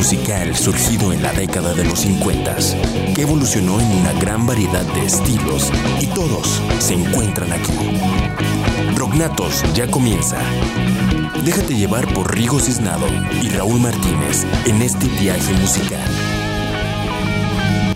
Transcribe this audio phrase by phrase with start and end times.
[0.00, 2.56] musical surgido en la década de los 50,
[3.14, 5.70] que evolucionó en una gran variedad de estilos
[6.00, 7.74] y todos se encuentran aquí.
[8.96, 10.38] Rognatos ya comienza.
[11.44, 13.06] Déjate llevar por Rigo Cisnado
[13.42, 16.08] y Raúl Martínez en este viaje musical.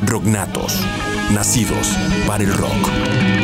[0.02, 0.78] Rognatos,
[1.32, 1.88] nacidos
[2.26, 3.43] para el rock.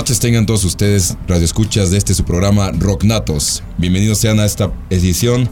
[0.00, 3.62] Noches tengan todos ustedes, radioescuchas de este su programa Rock Natos.
[3.76, 5.46] Bienvenidos sean a esta edición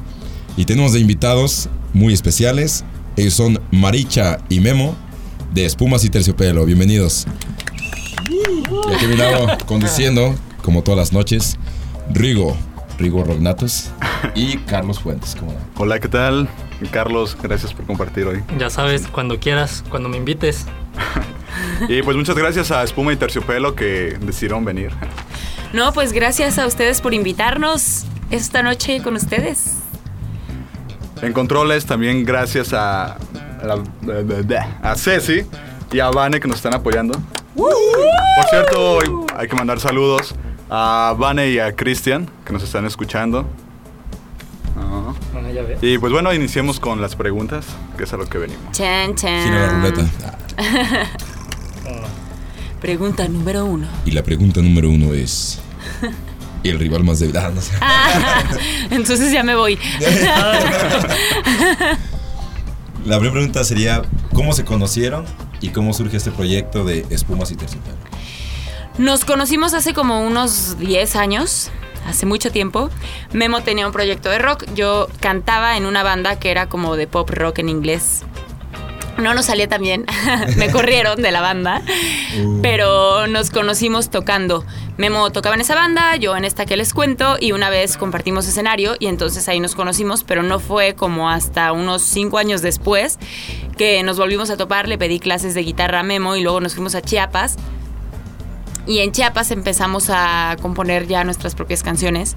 [0.57, 2.83] y tenemos de invitados muy especiales.
[3.19, 4.97] Ellos son Maricha y Memo
[5.53, 6.65] de Espumas y Terciopelo.
[6.65, 7.27] Bienvenidos.
[8.31, 11.59] Y aquí a mi lado, conduciendo, como todas las noches,
[12.15, 12.57] Rigo,
[12.99, 13.91] Rigo Rognatos
[14.35, 15.37] y Carlos Fuentes.
[15.39, 15.55] ¿cómo?
[15.77, 16.49] Hola, ¿qué tal?
[16.91, 18.43] Carlos, gracias por compartir hoy.
[18.59, 20.65] Ya sabes, cuando quieras, cuando me invites.
[21.89, 24.91] Y pues muchas gracias a Espuma y Terciopelo que decidieron venir.
[25.73, 29.75] No, pues gracias a ustedes por invitarnos esta noche con ustedes.
[31.23, 33.19] En controles también gracias a, a,
[33.65, 35.43] la- a Ceci
[35.93, 37.19] y a Vane que nos están apoyando.
[37.55, 40.35] Por cierto, hoy hay que mandar saludos
[40.71, 43.47] a Vane y a Cristian que nos están escuchando.
[45.33, 45.79] Bueno, ya ves.
[45.83, 47.67] Y pues bueno, iniciemos con las preguntas,
[47.97, 48.71] que es a lo que venimos.
[48.73, 49.43] Chan, chan.
[49.45, 50.05] Gira la ruleta.
[52.81, 53.89] Pregunta número uno.
[54.05, 55.59] Y la pregunta número uno es...
[56.63, 57.37] ¿Y el rival más débil?
[57.37, 57.73] Ah, no sé.
[57.81, 58.43] Ah,
[58.91, 59.79] entonces ya me voy.
[63.05, 64.03] La primera pregunta sería,
[64.35, 65.25] ¿cómo se conocieron
[65.61, 67.97] y cómo surge este proyecto de Espumas y Terciopelo?
[68.99, 71.71] Nos conocimos hace como unos 10 años,
[72.07, 72.91] hace mucho tiempo.
[73.33, 74.65] Memo tenía un proyecto de rock.
[74.75, 78.23] Yo cantaba en una banda que era como de pop rock en inglés.
[79.19, 80.07] No nos salía tan bien,
[80.57, 81.83] me corrieron de la banda,
[82.63, 84.65] pero nos conocimos tocando.
[84.97, 88.47] Memo tocaba en esa banda, yo en esta que les cuento, y una vez compartimos
[88.47, 93.19] escenario y entonces ahí nos conocimos, pero no fue como hasta unos cinco años después
[93.77, 96.75] que nos volvimos a topar, le pedí clases de guitarra a Memo y luego nos
[96.75, 97.57] fuimos a Chiapas
[98.89, 102.37] y en Chiapas empezamos a componer ya nuestras propias canciones.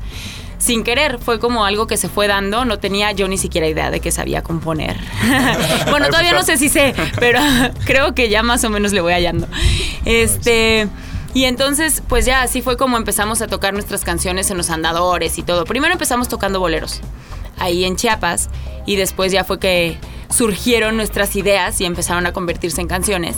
[0.61, 2.65] Sin querer, fue como algo que se fue dando.
[2.65, 4.95] No tenía yo ni siquiera idea de que sabía componer.
[5.89, 7.39] bueno, todavía no sé si sé, pero
[7.85, 9.47] creo que ya más o menos le voy hallando.
[10.05, 10.87] Este.
[11.33, 15.39] Y entonces, pues ya así fue como empezamos a tocar nuestras canciones en los andadores
[15.39, 15.65] y todo.
[15.65, 17.01] Primero empezamos tocando boleros
[17.57, 18.49] ahí en Chiapas
[18.85, 19.97] y después ya fue que
[20.29, 23.37] surgieron nuestras ideas y empezaron a convertirse en canciones.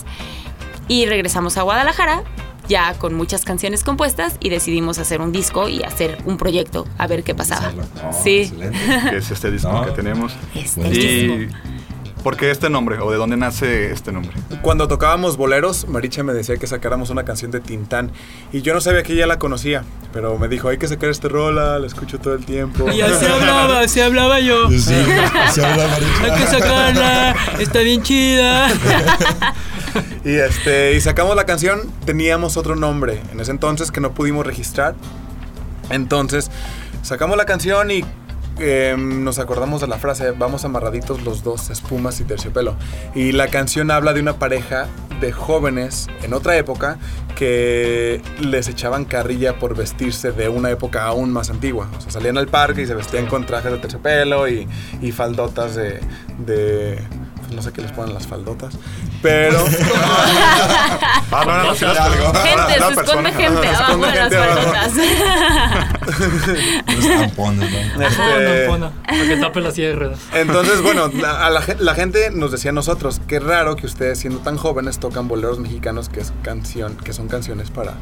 [0.90, 2.24] Y regresamos a Guadalajara
[2.68, 7.07] ya con muchas canciones compuestas y decidimos hacer un disco y hacer un proyecto a
[7.07, 7.71] ver qué pasaba.
[8.04, 8.39] Oh, sí.
[8.42, 8.77] excelente.
[9.10, 9.86] Que es este disco No.
[9.86, 10.33] que tenemos.
[10.56, 11.57] Este Y disco.
[12.24, 12.98] ¿por qué este nombre?
[13.00, 14.31] ¿O de dónde nace este nombre?
[14.62, 18.12] Cuando tocábamos boleros, Maricha me decía que sacáramos una canción de Tintán.
[18.54, 19.83] Y yo no sabía que ella la conocía,
[20.13, 22.89] pero me dijo, hay que sacar esta rola, la escucho todo el tiempo.
[22.94, 24.69] Y así hablaba, así hablaba yo.
[24.69, 25.86] Sí, se habla
[26.24, 28.69] Hay que sacarla, está bien chida.
[30.25, 34.45] Y, este, y sacamos la canción, teníamos otro nombre en ese entonces que no pudimos
[34.45, 34.95] registrar.
[35.90, 36.50] Entonces,
[37.01, 38.04] sacamos la canción y
[38.60, 42.75] eh, nos acordamos de la frase, vamos amarraditos los dos, espumas y terciopelo.
[43.16, 44.88] Y la canción habla de una pareja
[45.19, 46.98] de jóvenes en otra época
[47.36, 51.89] que les echaban carrilla por vestirse de una época aún más antigua.
[51.98, 54.68] O sea, salían al parque y se vestían con trajes de terciopelo y,
[55.01, 56.00] y faldotas de...
[56.39, 57.23] de
[57.53, 58.73] no sé qué les ponen las faldotas,
[59.21, 59.63] pero...
[61.31, 61.75] Ah, no, no, no.
[61.75, 64.91] Gente, la se esconde gente abajo de las palabras.
[66.88, 68.91] Los tampones, ¿no?
[69.07, 70.19] este, tape la silla de ruedas.
[70.33, 74.19] Entonces, bueno, la, a la, la gente nos decía a nosotros, qué raro que ustedes
[74.19, 77.94] siendo tan jóvenes tocan boleros mexicanos que es canción, que son canciones para,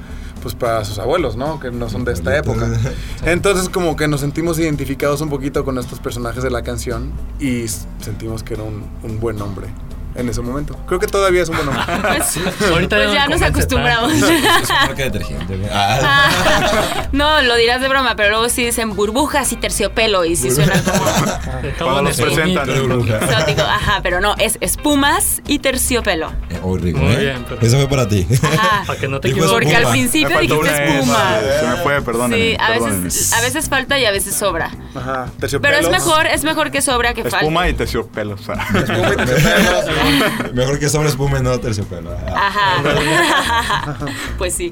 [0.42, 1.60] pues para sus abuelos, ¿no?
[1.60, 2.68] Que no son de esta época.
[3.26, 7.66] Entonces, como que nos sentimos identificados un poquito con estos personajes de la canción y
[8.00, 9.74] sentimos que era un, un buen nombre
[10.16, 10.78] en ese momento.
[10.88, 11.84] Creo que todavía es un buen nombre.
[12.02, 12.38] Pues,
[12.72, 14.14] Ahorita pues ya nos acostumbramos.
[14.22, 14.24] Es
[14.70, 15.58] una marca de detergente.
[15.58, 15.70] güey.
[15.72, 20.36] Ah, Ah, no, lo dirás de broma, pero luego sí dicen burbujas y tanterciopelo y
[20.36, 22.70] sí suena como Cuando nos en presentan.
[22.70, 23.62] exótico.
[23.62, 26.32] Ajá, pero no, es espumas y terciopelo.
[26.50, 27.18] Eh, oh, Muy ¿eh?
[27.18, 28.28] bien, pero- Eso fue para ti.
[28.44, 28.84] Ajá.
[28.86, 29.52] Para que no te equivoques.
[29.54, 31.40] Porque al principio dijiste espuma.
[31.40, 32.32] S, Se me fue, perdón.
[32.34, 34.72] Sí, a veces, a veces falta y a veces sobra.
[34.96, 35.76] Ajá, terciopelo.
[35.76, 37.38] Pero es mejor, es mejor que sobra que falte.
[37.38, 38.36] Espuma y terciopelo.
[38.36, 38.56] o sea.
[38.56, 40.01] Espuma y terciopelo.
[40.54, 42.12] Mejor que sobre espuma y no terciopelo.
[42.34, 43.98] Ajá.
[44.38, 44.72] pues sí.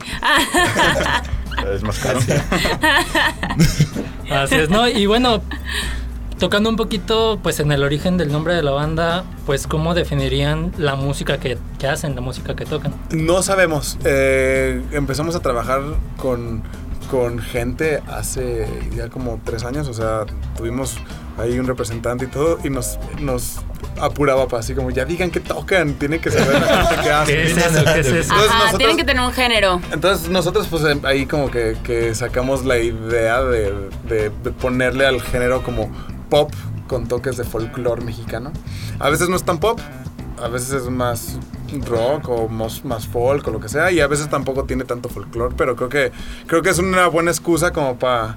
[1.74, 2.20] es más caro.
[4.30, 4.88] Así es, ¿no?
[4.88, 5.42] Y bueno,
[6.40, 10.72] tocando un poquito, pues en el origen del nombre de la banda, pues cómo definirían
[10.78, 12.94] la música que, que hacen, la música que tocan.
[13.12, 13.98] No sabemos.
[14.06, 15.82] Eh, empezamos a trabajar
[16.18, 16.64] con,
[17.12, 19.88] con gente hace ya como tres años.
[19.88, 20.26] O sea,
[20.58, 20.98] tuvimos
[21.40, 22.60] ahí un representante y todo.
[22.64, 23.58] Y nos, nos
[24.00, 25.94] apuraba para así como, ya digan que tocan.
[25.96, 27.34] Tiene que saber la gente que hace.
[27.34, 27.84] ¿Qué es eso?
[27.86, 28.16] ¿Qué es eso?
[28.16, 29.82] Entonces, Ajá, nosotros- tienen que tener un género.
[29.92, 33.74] Entonces nosotros pues em, ahí como que, que sacamos la idea de,
[34.08, 35.92] de- de ponerle al género como
[36.30, 36.52] pop
[36.88, 38.52] con toques de folclore mexicano.
[39.00, 39.80] A veces no es tan pop,
[40.42, 41.38] a veces es más
[41.88, 45.08] rock o más, más folk o lo que sea y a veces tampoco tiene tanto
[45.08, 46.12] folclore, pero creo que
[46.48, 48.36] creo que es una buena excusa como para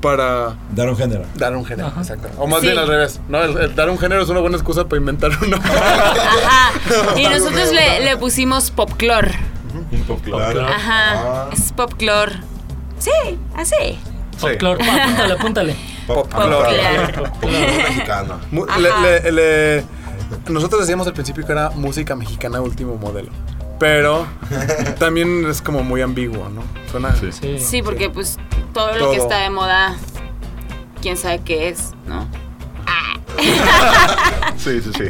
[0.00, 1.24] para Dar un género.
[1.34, 2.00] dar un género, Ajá.
[2.00, 2.28] exacto.
[2.38, 2.66] O más Sí.
[2.66, 3.42] bien al revés, ¿no?
[3.42, 5.56] El- el dar un género es una buena excusa para inventar uno.
[5.64, 6.72] Ajá.
[7.16, 9.30] Y nosotros le, le pusimos popclor.
[9.92, 10.04] Un.
[10.04, 10.60] Folclore.
[10.62, 11.48] Ajá, Ah.
[11.52, 12.32] es popclore.
[12.98, 13.10] Sí,
[13.56, 13.74] así.
[13.80, 13.98] Sí.
[14.38, 15.76] Folclore, pa, apúntale, apúntale.
[16.06, 16.82] Folclore
[17.42, 18.40] mexicano.
[18.78, 19.84] Le- le- le-
[20.48, 23.30] nosotros decíamos al principio que era música mexicana último modelo.
[23.78, 24.26] Pero
[24.98, 26.62] también es como muy ambiguo, ¿no?
[26.90, 27.14] Suena.
[27.14, 27.32] Sí.
[27.32, 27.58] Sí.
[27.58, 28.38] Sí, porque pues
[28.72, 29.26] todo lo que Todo.
[29.28, 29.96] está de moda,
[31.00, 32.26] quién sabe qué es, ¿no?
[34.56, 35.04] Sí, sí, sí.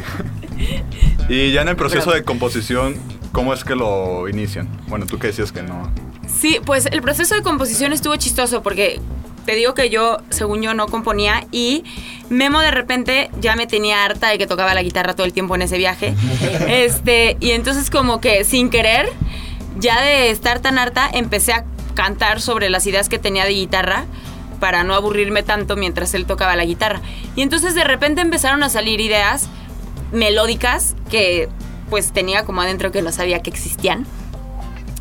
[1.29, 2.95] Y ya en el proceso de composición,
[3.31, 4.69] ¿cómo es que lo inician?
[4.87, 5.91] Bueno, tú que decías que no.
[6.27, 9.01] Sí, pues el proceso de composición estuvo chistoso porque
[9.49, 11.83] te digo que yo, según yo, no componía y
[12.29, 15.55] Memo de repente ya me tenía harta de que tocaba la guitarra todo el tiempo
[15.55, 16.13] en ese viaje.
[16.67, 19.09] este, y entonces como que sin querer,
[19.79, 21.65] ya de estar tan harta, empecé a
[21.95, 24.05] cantar sobre las ideas que tenía de guitarra
[24.59, 27.01] para no aburrirme tanto mientras él tocaba la guitarra.
[27.35, 29.49] Y entonces de repente empezaron a salir ideas
[30.11, 31.49] melódicas que
[31.89, 34.05] pues tenía como adentro que no sabía que existían.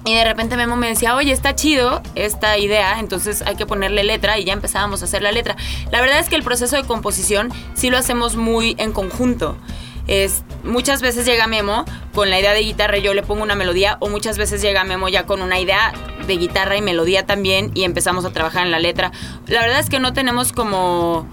[0.09, 4.05] Y de repente Memo me decía, oye, está chido esta idea, entonces hay que ponerle
[4.05, 5.55] letra y ya empezábamos a hacer la letra.
[5.93, 9.59] La verdad es que el proceso de composición sí lo hacemos muy en conjunto.
[10.07, 11.85] Es, muchas veces llega Memo
[12.15, 14.83] con la idea de guitarra y yo le pongo una melodía o muchas veces llega
[14.83, 15.93] Memo ya con una idea
[16.27, 19.13] de guitarra y melodía también y empezamos a trabajar en la letra.
[19.47, 21.27] La verdad es que no tenemos como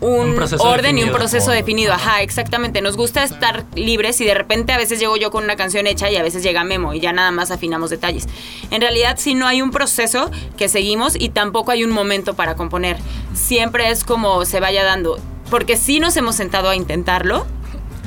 [0.00, 1.92] un, Un proceso orden y un proceso definido.
[1.92, 2.80] Ajá, exactamente.
[2.80, 6.10] Nos gusta estar libres y de repente a veces llego yo con una canción hecha
[6.10, 8.26] y a veces llega Memo y ya nada más afinamos detalles.
[8.70, 12.54] En realidad sí no hay un proceso que seguimos y tampoco hay un momento para
[12.56, 12.96] componer.
[13.34, 15.18] Siempre es como se vaya dando.
[15.50, 17.44] Porque sí nos hemos sentado a intentarlo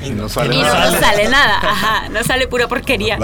[0.02, 0.90] Y no sale y no nada.
[0.90, 1.58] nos sale nada.
[1.62, 3.18] Ajá, no sale pura porquería.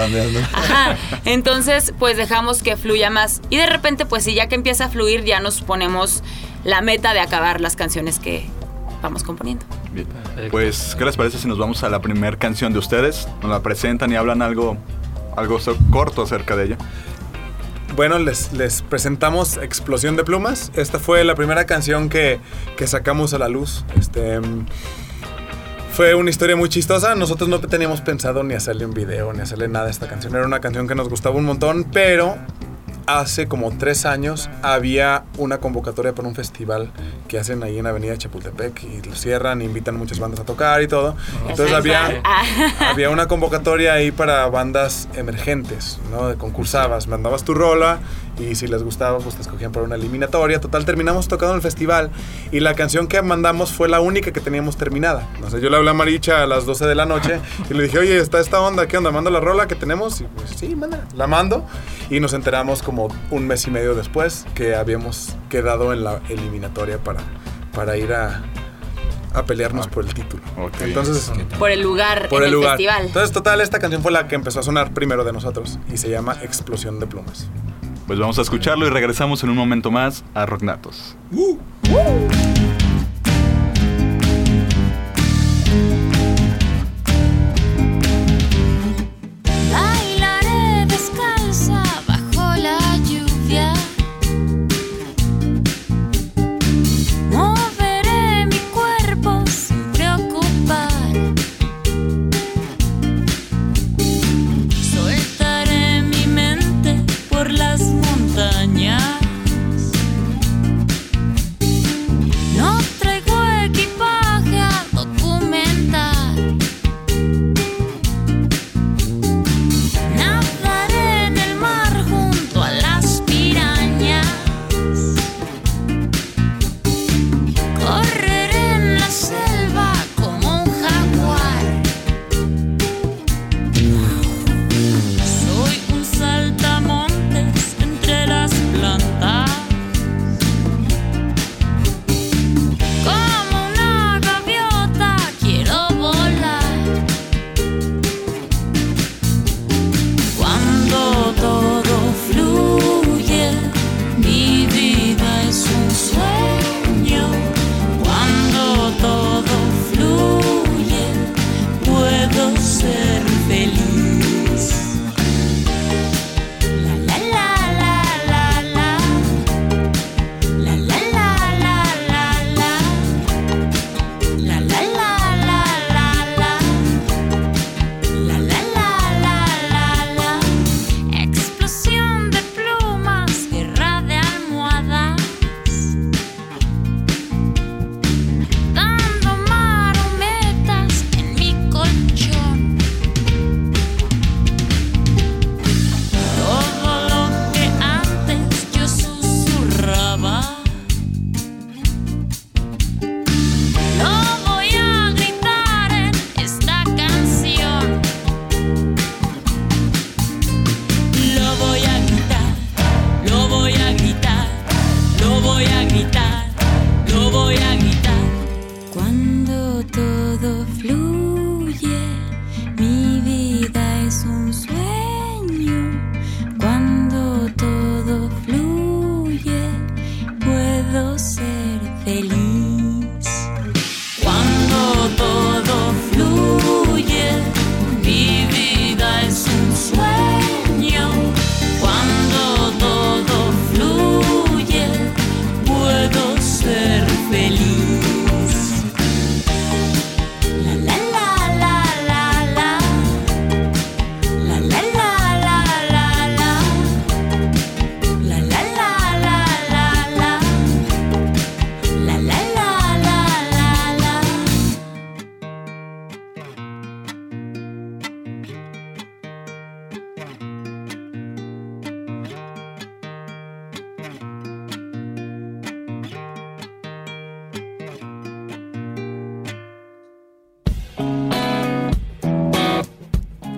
[0.53, 0.95] Ajá.
[1.25, 3.41] Entonces, pues dejamos que fluya más.
[3.49, 6.23] Y de repente, pues sí, ya que empieza a fluir, ya nos ponemos
[6.63, 8.45] la meta de acabar las canciones que
[9.01, 9.65] vamos componiendo.
[9.93, 10.07] Bien.
[10.49, 13.27] Pues, ¿qué les parece si nos vamos a la primera canción de ustedes?
[13.41, 14.77] Nos la presentan y hablan algo,
[15.35, 16.77] algo corto acerca de ella.
[17.95, 20.71] Bueno, les, les presentamos Explosión de Plumas.
[20.75, 22.39] Esta fue la primera canción que,
[22.77, 23.83] que sacamos a la luz.
[23.99, 24.39] Este,
[25.91, 27.15] fue una historia muy chistosa.
[27.15, 30.33] Nosotros no teníamos pensado ni hacerle un video, ni hacerle nada a esta canción.
[30.33, 32.37] Era una canción que nos gustaba un montón, pero
[33.19, 36.91] hace como tres años había una convocatoria para un festival
[37.27, 40.87] que hacen ahí en Avenida Chapultepec y lo cierran, invitan muchas bandas a tocar y
[40.87, 41.15] todo.
[41.47, 42.21] Entonces había,
[42.79, 46.27] había una convocatoria ahí para bandas emergentes, ¿no?
[46.27, 47.99] De concursabas, mandabas tu rola
[48.49, 50.59] y si les gustaba, pues te escogían para una eliminatoria.
[50.59, 52.11] Total, terminamos tocando en el festival
[52.51, 55.27] y la canción que mandamos fue la única que teníamos terminada.
[55.39, 57.83] No sé, yo le hablé a Maricha a las 12 de la noche y le
[57.83, 59.11] dije, oye, está esta onda, ¿qué onda?
[59.11, 60.21] ¿Mando la rola que tenemos?
[60.21, 61.65] Y pues sí, manda, la mando.
[62.09, 66.97] Y nos enteramos como un mes y medio después que habíamos quedado en la eliminatoria
[66.97, 67.21] para,
[67.73, 68.41] para ir a,
[69.33, 70.43] a pelearnos por el título.
[70.57, 70.81] Ok.
[70.81, 72.71] Entonces, por el lugar por en el el, lugar.
[72.77, 73.05] festival.
[73.05, 76.09] Entonces, total, esta canción fue la que empezó a sonar primero de nosotros y se
[76.09, 77.49] llama Explosión de Plumas.
[78.11, 81.15] Pues vamos a escucharlo y regresamos en un momento más a Rocknatos.
[81.31, 82.60] Bailaré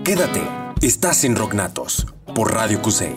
[0.03, 0.41] Quédate,
[0.81, 3.15] estás en Rocknatos por Radio Cusey.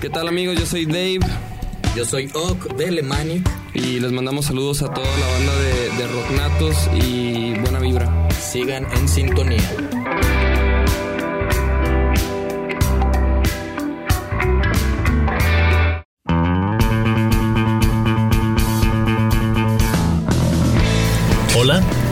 [0.00, 0.58] ¿Qué tal amigos?
[0.58, 1.20] Yo soy Dave
[1.94, 3.46] Yo soy Ock de Lemanic.
[3.74, 8.28] y les mandamos saludos a toda la banda de, de Rocknatos y buena vibra.
[8.30, 9.99] Sigan en sintonía.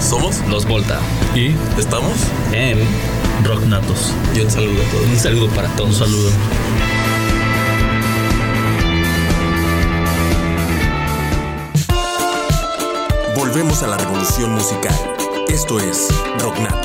[0.08, 1.00] Somos los Volta.
[1.34, 2.14] y estamos
[2.52, 2.78] En
[3.44, 4.14] Rocknatos.
[4.34, 5.06] y un saludo a todos.
[5.06, 5.90] Un saludo para todos.
[5.90, 6.30] Un saludo.
[13.36, 14.94] Volvemos a la revolución musical.
[15.48, 16.77] Esto es Rocknatos.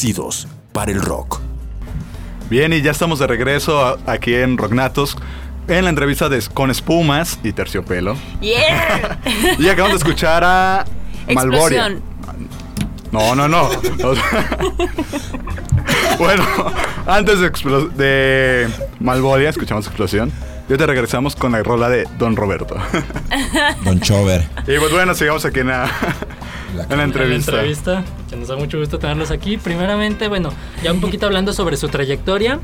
[0.00, 1.40] Nacidos para el rock.
[2.48, 5.14] Bien, y ya estamos de regreso aquí en Rocknatos
[5.68, 8.16] en la entrevista de Con Espumas y Terciopelo.
[8.40, 9.18] ¡Yeah!
[9.58, 10.86] Y acabamos de escuchar a
[11.34, 11.88] Malboria.
[11.88, 12.02] Explosión.
[13.12, 13.68] No, no, no.
[16.18, 16.44] Bueno,
[17.06, 17.50] antes de,
[17.96, 18.68] de
[19.00, 20.32] Malboria, escuchamos Explosión.
[20.66, 22.74] Y ahorita regresamos con la rola de Don Roberto.
[23.84, 24.48] Don Chover.
[24.66, 25.90] y pues bueno, sigamos aquí en la,
[26.76, 27.52] La en la entrevista.
[27.52, 29.56] En la entrevista, que nos da mucho gusto tenerlos aquí.
[29.56, 30.50] Primeramente, bueno,
[30.82, 32.60] ya un poquito hablando sobre su trayectoria.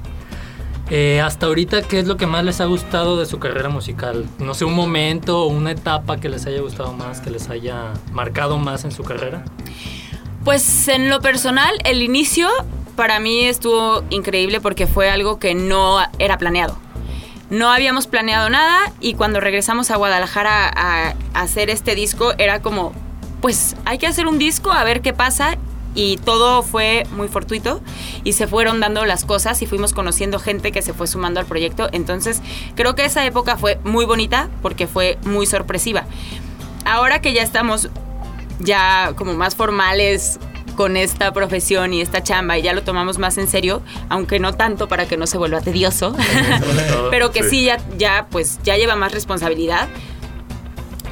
[0.88, 4.24] Eh, hasta ahorita, ¿qué es lo que más les ha gustado de su carrera musical?
[4.38, 7.92] No sé, un momento o una etapa que les haya gustado más, que les haya
[8.12, 9.44] marcado más en su carrera.
[10.44, 12.48] Pues en lo personal, el inicio
[12.94, 16.78] para mí estuvo increíble porque fue algo que no era planeado.
[17.50, 22.62] No habíamos planeado nada y cuando regresamos a Guadalajara a, a hacer este disco era
[22.62, 22.92] como,
[23.40, 25.56] pues hay que hacer un disco a ver qué pasa
[25.94, 27.80] y todo fue muy fortuito
[28.22, 31.46] y se fueron dando las cosas y fuimos conociendo gente que se fue sumando al
[31.46, 31.88] proyecto.
[31.92, 32.42] Entonces
[32.74, 36.04] creo que esa época fue muy bonita porque fue muy sorpresiva.
[36.84, 37.88] Ahora que ya estamos
[38.60, 40.38] ya como más formales
[40.76, 44.52] con esta profesión y esta chamba y ya lo tomamos más en serio, aunque no
[44.52, 46.14] tanto para que no se vuelva tedioso,
[47.10, 49.88] pero que sí, ya, ya pues ya lleva más responsabilidad.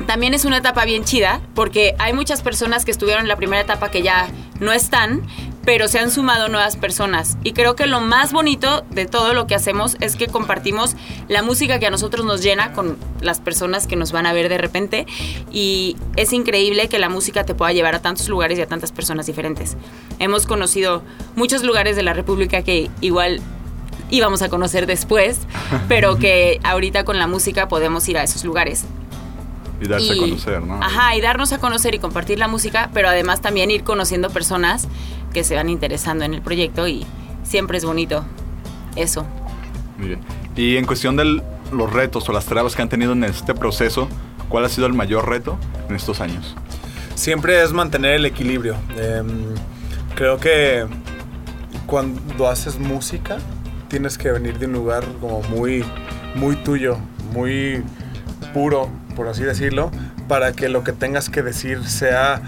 [0.07, 3.63] También es una etapa bien chida porque hay muchas personas que estuvieron en la primera
[3.63, 4.29] etapa que ya
[4.61, 5.23] no están,
[5.65, 7.39] pero se han sumado nuevas personas.
[7.43, 10.95] Y creo que lo más bonito de todo lo que hacemos es que compartimos
[11.29, 14.49] la música que a nosotros nos llena con las personas que nos van a ver
[14.49, 15.07] de repente.
[15.51, 18.93] Y es increíble que la música te pueda llevar a tantos lugares y a tantas
[18.93, 19.77] personas diferentes.
[20.19, 21.03] Hemos conocido
[21.35, 23.41] muchos lugares de la República que igual
[24.11, 25.39] íbamos a conocer después,
[25.89, 28.85] pero que ahorita con la música podemos ir a esos lugares.
[29.81, 30.83] Y darse a conocer, ¿no?
[30.83, 34.89] Ajá, y darnos a conocer y compartir la música, pero además también ir conociendo personas
[35.33, 37.05] que se van interesando en el proyecto y
[37.43, 38.25] siempre es bonito
[38.97, 39.27] eso.
[39.99, 40.21] Muy bien.
[40.57, 44.09] Y en cuestión de los retos o las trabas que han tenido en este proceso,
[44.49, 45.59] ¿cuál ha sido el mayor reto
[45.89, 46.55] en estos años?
[47.15, 48.77] Siempre es mantener el equilibrio.
[48.97, 49.55] Em,
[50.15, 50.87] creo que
[51.87, 53.39] cuando haces música
[53.89, 55.85] tienes que venir de un lugar como muy,
[56.35, 56.99] muy tuyo,
[57.33, 57.83] muy
[58.53, 59.91] puro, por así decirlo,
[60.29, 62.41] para que lo que tengas que decir sea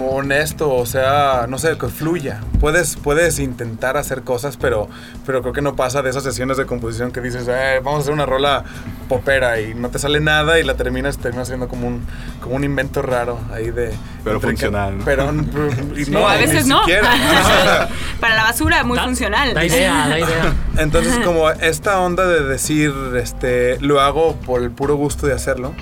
[0.00, 2.40] honesto o sea, no sé, que fluya.
[2.60, 4.88] Puedes, puedes intentar hacer cosas, pero,
[5.24, 8.02] pero creo que no pasa de esas sesiones de composición que dices, "Eh, vamos a
[8.02, 8.64] hacer una rola
[9.08, 12.04] popera y no te sale nada y la terminas, terminas siendo como un,
[12.42, 13.92] como un invento raro ahí de...
[14.24, 15.04] Pero que- funcional, ¿no?
[15.06, 15.32] Pero
[15.96, 16.80] y Sí, no, a ni veces no.
[16.80, 17.10] siquiera.
[18.20, 19.54] Para la basura, muy funcional.
[19.54, 20.54] Da idea, da idea.
[20.76, 25.72] Entonces, como esta onda de decir, este, lo hago por el puro gusto de hacerlo,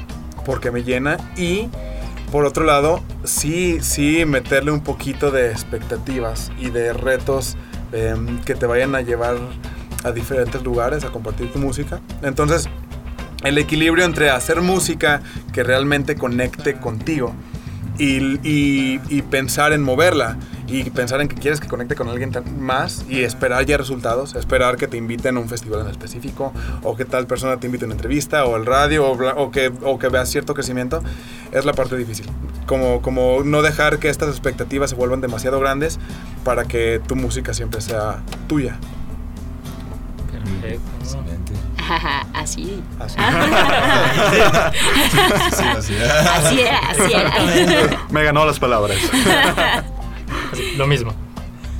[0.47, 1.69] porque me llena, y
[2.33, 7.57] por otro lado, sí, sí meterle un poquito de expectativas y de retos
[7.93, 9.37] em, que te vayan a llevar
[10.05, 12.01] a diferentes lugares a compartir tu música.
[12.23, 12.69] Entonces,
[13.45, 15.21] el equilibrio entre hacer música
[15.53, 17.35] que realmente conecte contigo
[17.99, 23.23] y, pensar en moverla y pensar en que quieres que conecte con alguien más y
[23.23, 26.53] esperar ya resultados, esperar que te inviten a un festival en específico
[26.83, 29.99] o que tal persona te invite a una entrevista o el radio o, que, o
[29.99, 31.03] que veas cierto crecimiento,
[31.53, 32.27] es la parte difícil.
[32.67, 36.01] Como, como no dejar que estas expectativas se vuelvan demasiado grandes
[36.45, 38.77] para que tu música siempre sea tuya.
[40.33, 40.91] Perfecto.
[41.01, 41.53] Excelente.
[42.35, 42.83] Así.
[42.99, 43.17] Así.
[45.57, 46.11] Sí, así es.
[46.11, 48.07] Así era, así era.
[48.11, 48.99] Me ganó las palabras.
[50.77, 51.13] Lo mismo.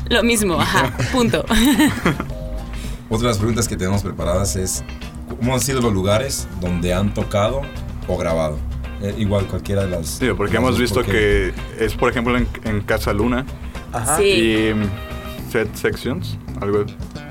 [0.09, 1.45] Lo mismo, ajá, punto.
[3.09, 4.85] Otra de las preguntas que tenemos preparadas es,
[5.29, 7.63] ¿cómo han sido los lugares donde han tocado
[8.09, 8.59] o grabado?
[9.03, 10.07] Eh, igual cualquiera de las...
[10.07, 13.45] Sí, porque las hemos visto porque- que es, por ejemplo, en, en Casa Luna
[13.93, 14.17] Ajá.
[14.17, 14.25] Sí.
[14.71, 16.39] y mm, Set Sections.
[16.61, 16.85] Algo.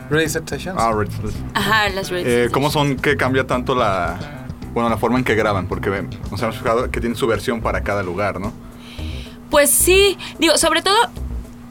[0.09, 0.77] Ready Set Sessions.
[0.79, 1.11] Ah, right.
[1.55, 2.27] Ajá, las redes.
[2.27, 4.17] Eh, ¿Cómo son que cambia tanto la,
[4.73, 5.67] bueno, la forma en que graban?
[5.67, 5.89] Porque
[6.29, 8.53] nos hemos fijado que tiene su versión para cada lugar, ¿no?
[9.49, 10.95] Pues sí, digo, sobre todo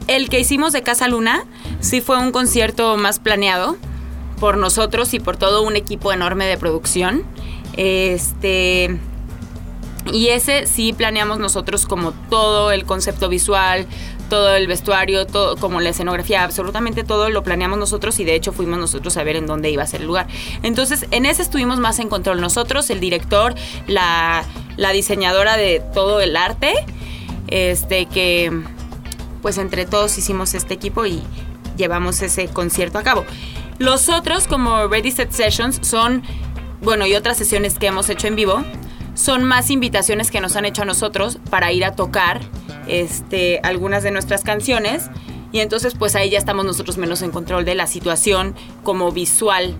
[0.07, 1.45] el que hicimos de Casa Luna,
[1.79, 3.77] sí fue un concierto más planeado
[4.39, 7.23] por nosotros y por todo un equipo enorme de producción.
[7.77, 8.99] Este.
[10.11, 13.87] Y ese sí planeamos nosotros como todo el concepto visual,
[14.29, 18.53] todo el vestuario, todo, como la escenografía, absolutamente todo lo planeamos nosotros y de hecho
[18.53, 20.27] fuimos nosotros a ver en dónde iba a ser el lugar.
[20.61, 23.55] Entonces, en ese estuvimos más en control nosotros, el director,
[23.87, 24.45] la,
[24.77, 26.73] la diseñadora de todo el arte,
[27.47, 28.51] este que
[29.45, 31.21] pues entre todos hicimos este equipo y
[31.77, 33.25] llevamos ese concierto a cabo.
[33.77, 36.23] Los otros, como Ready Set Sessions, son,
[36.81, 38.63] bueno, y otras sesiones que hemos hecho en vivo,
[39.13, 42.41] son más invitaciones que nos han hecho a nosotros para ir a tocar
[42.87, 45.11] este, algunas de nuestras canciones.
[45.51, 49.75] Y entonces, pues ahí ya estamos nosotros menos en control de la situación como visual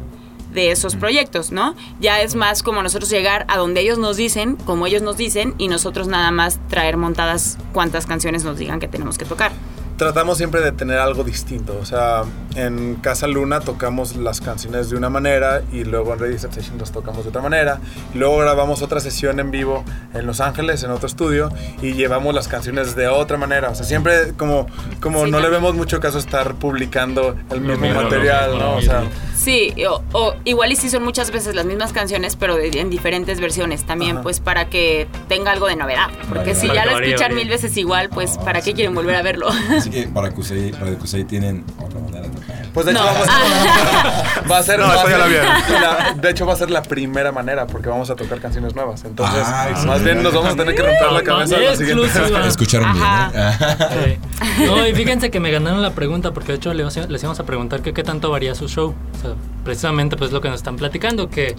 [0.56, 1.76] de esos proyectos, ¿no?
[2.00, 5.54] Ya es más como nosotros llegar a donde ellos nos dicen, como ellos nos dicen,
[5.58, 9.52] y nosotros nada más traer montadas cuantas canciones nos digan que tenemos que tocar.
[9.98, 11.78] Tratamos siempre de tener algo distinto.
[11.82, 12.24] O sea,
[12.56, 16.92] en Casa Luna tocamos las canciones de una manera y luego en Ready Session las
[16.92, 17.80] tocamos de otra manera.
[18.14, 21.50] Y luego grabamos otra sesión en vivo en Los Ángeles, en otro estudio,
[21.82, 23.70] y llevamos las canciones de otra manera.
[23.70, 24.68] O sea, siempre como,
[25.02, 28.76] como Sí, no le vemos mucho caso estar publicando el mismo material, ¿no?
[28.76, 29.04] O sea,
[29.36, 32.90] Sí, o, o igual y sí son muchas veces las mismas canciones, pero de- en
[32.90, 34.24] diferentes versiones también, Ajá.
[34.24, 36.08] pues para que tenga algo de novedad.
[36.30, 39.48] Porque si ya lo escuchan mil veces igual, pues ¿para qué quieren volver a verlo?
[39.86, 42.56] Así que para Cusey, Radio Cusey tienen otra manera de tocar.
[42.74, 43.06] pues de hecho No.
[43.06, 46.82] vamos a, va a ser, No, va ser la de hecho va a ser la
[46.82, 49.04] primera manera porque vamos a tocar canciones nuevas.
[49.06, 52.48] Entonces, Ah, más bien nos vamos a tener que romper la cabeza no, la siguiente.
[52.48, 53.06] Escucharon bien.
[53.36, 54.18] ¿eh?
[54.58, 54.66] Sí.
[54.66, 57.44] No, y fíjense que me ganaron la pregunta porque de hecho les, les íbamos a
[57.46, 58.96] preguntar que qué tanto varía su show.
[59.18, 59.32] O sea,
[59.64, 61.56] precisamente pues lo que nos están platicando, que,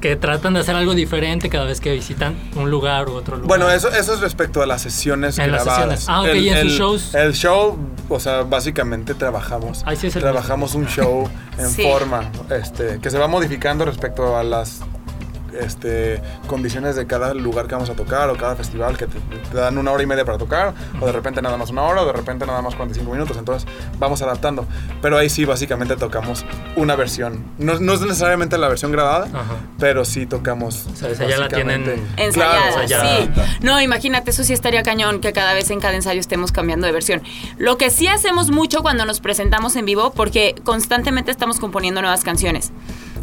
[0.00, 3.48] que tratan de hacer algo diferente cada vez que visitan un lugar u otro lugar.
[3.48, 6.00] Bueno, eso, eso es respecto a las sesiones En las grabadas.
[6.00, 6.08] sesiones.
[6.08, 7.14] Ah, ok, ¿y en sus shows?
[7.14, 7.67] El show,
[8.08, 9.82] o sea, básicamente trabajamos.
[9.86, 11.28] Ahí sí es el trabajamos un show
[11.58, 11.82] en Sí.
[11.82, 14.80] forma, este, que se va modificando respecto a las
[15.60, 19.18] este, condiciones de cada lugar que vamos a tocar o cada festival que te,
[19.50, 22.02] te dan una hora y media para tocar, o de repente nada más una hora,
[22.02, 23.36] o de repente nada más 45 minutos.
[23.36, 24.66] Entonces vamos adaptando.
[25.02, 26.44] Pero ahí sí, básicamente tocamos
[26.76, 27.44] una versión.
[27.58, 29.54] No, no es necesariamente la versión grabada, Ajá.
[29.78, 30.86] pero sí tocamos.
[30.92, 31.84] O sea, esa ya la tienen
[32.16, 33.22] Ensayada, Claro, ensayada.
[33.22, 33.30] sí.
[33.62, 36.92] No, imagínate, eso sí estaría cañón que cada vez en cada ensayo estemos cambiando de
[36.92, 37.22] versión.
[37.58, 42.22] Lo que sí hacemos mucho cuando nos presentamos en vivo, porque constantemente estamos componiendo nuevas
[42.24, 42.72] canciones.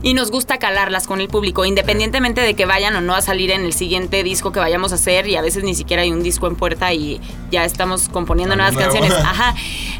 [0.01, 3.51] Y nos gusta calarlas con el público, independientemente de que vayan o no a salir
[3.51, 5.27] en el siguiente disco que vayamos a hacer.
[5.27, 7.19] Y a veces ni siquiera hay un disco en puerta y
[7.51, 8.91] ya estamos componiendo nuevas nuevo.
[8.91, 9.17] canciones.
[9.25, 9.55] Ajá.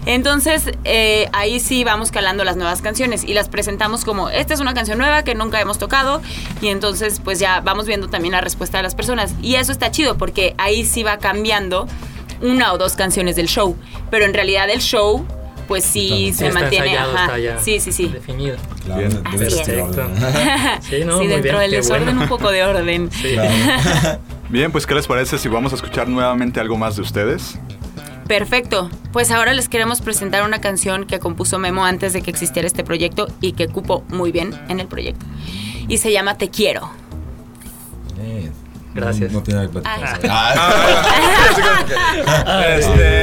[0.06, 4.60] Entonces, eh, ahí sí vamos calando las nuevas canciones y las presentamos como, esta es
[4.60, 6.22] una canción nueva que nunca hemos tocado
[6.62, 9.34] y entonces pues ya vamos viendo también la respuesta de las personas.
[9.42, 11.88] Y eso está chido porque ahí sí va cambiando
[12.42, 13.76] una o dos canciones del show,
[14.12, 15.26] pero en realidad el show
[15.68, 17.26] pues sí se mantiene, ensayado, ajá.
[17.26, 18.08] está ya Sí, sí, sí.
[18.08, 18.58] definido.
[18.86, 19.18] Claro, Bien.
[19.84, 20.16] orden.
[20.82, 22.22] Sí, no, sí, muy dentro bien, del desorden bueno.
[22.24, 23.10] un poco de orden.
[23.22, 23.36] Sí.
[24.50, 27.58] Bien, pues ¿qué les parece si vamos a escuchar nuevamente algo más de ustedes?
[28.28, 28.90] Perfecto.
[29.12, 32.84] Pues ahora les queremos presentar una canción que compuso Memo antes de que existiera este
[32.84, 35.26] proyecto y que cupo muy bien en el proyecto.
[35.88, 36.90] Y se llama Te quiero.
[38.20, 38.52] Eh,
[38.94, 39.32] Gracias.
[39.32, 40.20] No, no tiene nada que platicar.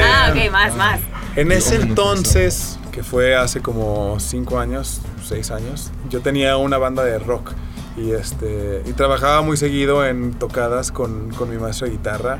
[0.03, 0.99] Ah, ok, más, más.
[1.35, 7.03] En ese entonces, que fue hace como 5 años, 6 años, yo tenía una banda
[7.03, 7.53] de rock
[7.97, 12.37] y, este, y trabajaba muy seguido en tocadas con, con mi maestro de guitarra.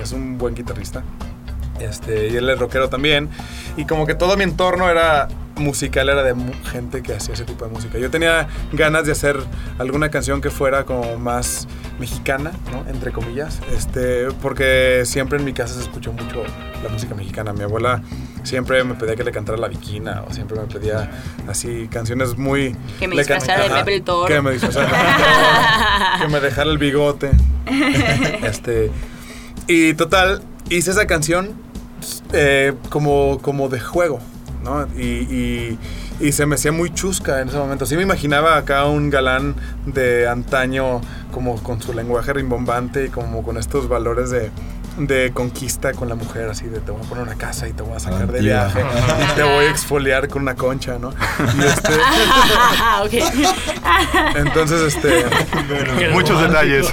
[0.00, 1.02] Es un buen guitarrista.
[1.80, 3.28] Este, y él es rockero también.
[3.76, 6.34] Y como que todo mi entorno era musical, era de
[6.70, 7.98] gente que hacía ese tipo de música.
[7.98, 9.36] Yo tenía ganas de hacer
[9.78, 11.66] alguna canción que fuera como más
[12.02, 12.84] mexicana, ¿no?
[12.90, 13.60] Entre comillas.
[13.76, 16.42] Este, porque siempre en mi casa se escuchó mucho
[16.82, 17.52] la música mexicana.
[17.52, 18.02] Mi abuela
[18.42, 21.08] siempre me pedía que le cantara la viquina o siempre me pedía
[21.48, 22.76] así canciones muy...
[22.98, 24.26] Que me disfrazara de Pepe el Toro.
[24.26, 27.30] Que me disfrazara que me dejara el bigote.
[28.42, 28.90] este,
[29.68, 31.52] y total, hice esa canción
[32.32, 34.18] eh, como, como de juego,
[34.64, 34.88] ¿no?
[34.98, 35.78] Y, y-
[36.22, 37.84] y se me hacía muy chusca en ese momento.
[37.84, 39.56] Sí me imaginaba acá un galán
[39.86, 41.00] de antaño,
[41.32, 44.50] como con su lenguaje rimbombante y como con estos valores de,
[44.98, 47.82] de conquista con la mujer, así de te voy a poner una casa y te
[47.82, 48.42] voy a sacar de Antigua.
[48.74, 48.84] viaje
[49.32, 51.10] y te voy a exfoliar con una concha, ¿no?
[51.10, 51.92] Y este,
[53.02, 54.36] ok.
[54.36, 55.24] entonces, este...
[55.98, 56.92] Qué Muchos romántico.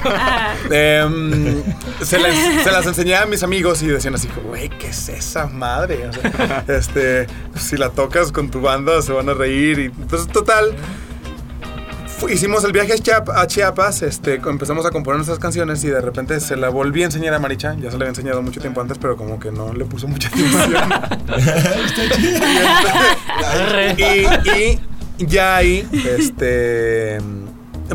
[0.70, 1.62] Em,
[2.02, 2.34] se, las,
[2.64, 6.08] se las enseñé a mis amigos y decían así, güey, ¿qué es esa madre?
[6.08, 9.78] O sea, este, si la tocas con tu banda se van a reír.
[9.78, 11.09] Y, entonces, total, fu-
[12.28, 16.00] hicimos el viaje a Chiap- a Chiapas, este, empezamos a componer nuestras canciones y de
[16.00, 17.74] repente se la volví a enseñar a Maricha.
[17.74, 20.28] Ya se la había enseñado mucho tiempo antes, pero como que no le puso mucha
[20.32, 20.72] atención.
[23.98, 24.78] Y,
[25.22, 27.18] y ya ahí, este,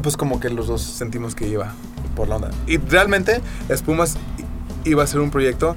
[0.02, 1.72] pues como que los dos sentimos que iba
[2.16, 2.50] por la onda.
[2.68, 4.18] Y realmente Espumas
[4.84, 5.76] iba a ser un proyecto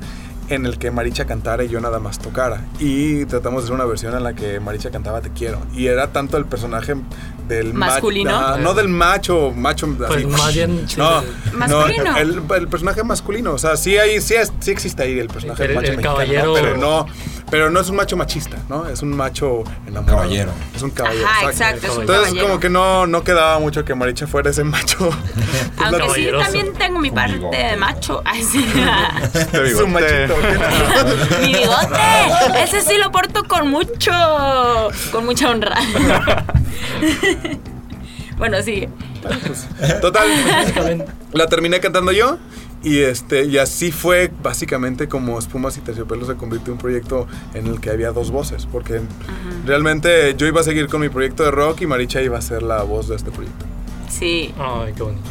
[0.49, 2.63] en el que Maricha cantara y yo nada más tocara.
[2.79, 5.61] Y tratamos de hacer una versión en la que Maricha cantaba Te quiero.
[5.75, 6.95] Y era tanto el personaje
[7.49, 8.59] del ma- ¿Masculino?
[8.59, 10.27] No del macho, macho Pues así.
[10.27, 11.23] más bien, No,
[11.55, 12.05] Masculino.
[12.13, 13.53] no, el, el personaje masculino.
[13.53, 16.15] O sea, sí, hay, sí, es- sí existe ahí el personaje El- macho el mexicano,
[16.17, 17.07] caballero- Pero no,
[17.51, 18.87] pero no es un macho machista, ¿no?
[18.89, 20.19] Es un macho enamorado.
[20.23, 20.51] Caballero.
[20.77, 21.27] Es un caballero.
[21.27, 22.47] Ajá, exacto, Entonces, caballero.
[22.47, 25.09] como que no, no quedaba mucho que Maricha fuera ese macho.
[25.79, 27.57] Aunque sí, también tengo mi parte bigote.
[27.57, 28.21] de macho.
[28.27, 28.65] Ay, sí.
[29.51, 30.35] Te digo, Su machito.
[31.41, 32.63] mi bigote.
[32.63, 34.13] Ese sí lo porto con mucho.
[35.11, 35.75] Con mucha honra.
[38.39, 38.89] bueno, sigue.
[40.01, 40.29] Total,
[41.33, 42.39] la terminé cantando yo.
[42.81, 47.27] Y, este, y así fue básicamente como Espumas y Terciopelo se convirtió en un proyecto
[47.53, 48.67] en el que había dos voces.
[48.67, 49.01] Porque
[49.67, 52.63] realmente yo iba a seguir con mi proyecto de rock y Maricha iba a ser
[52.63, 53.67] la voz de este proyecto.
[54.09, 55.29] Sí, Ay, qué bonito.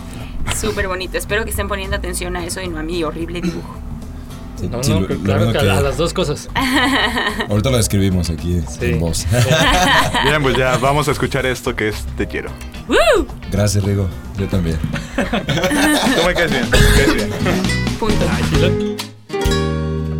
[0.59, 1.17] súper bonito.
[1.17, 3.75] Espero que estén poniendo atención a eso y no a mi horrible dibujo.
[4.59, 6.49] Sí, No, sí, no, lo- claro que que- a las dos cosas.
[7.49, 8.85] Ahorita lo describimos aquí Sí.
[8.87, 9.25] en voz.
[10.23, 12.49] Bien, pues ya vamos a escuchar esto que es Te quiero.
[12.87, 13.27] ¡Woo!
[13.51, 14.07] Gracias, Rigo.
[14.37, 14.77] Yo también.
[15.15, 15.21] Tú
[16.25, 17.29] me caes bien, me caes bien.
[17.99, 18.25] Punto.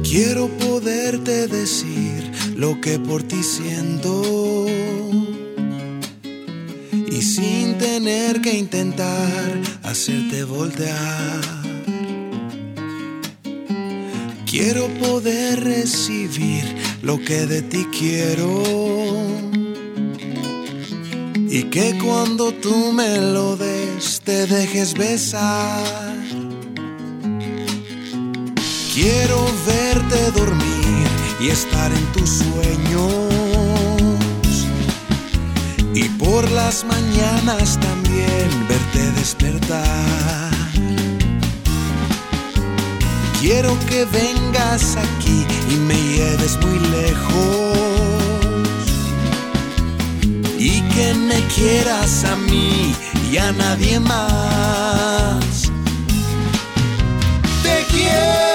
[0.04, 4.65] Quiero poderte decir lo que por ti siento.
[7.10, 9.52] Y sin tener que intentar
[9.84, 11.66] hacerte voltear.
[14.60, 16.63] Quiero poder recibir
[17.04, 18.63] lo que de ti quiero.
[21.48, 26.15] Y que cuando tú me lo des te dejes besar.
[28.96, 31.08] Quiero verte dormir
[31.39, 33.28] y estar en tus sueños
[35.93, 40.57] y por las mañanas también verte despertar.
[43.39, 47.78] Quiero que vengas aquí y me lleves muy lejos.
[50.58, 52.95] Y que me quieras a mí
[53.32, 55.71] y a nadie más.
[57.62, 58.46] Te quiero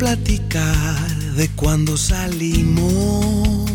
[0.00, 3.70] platicar de cuando salimos.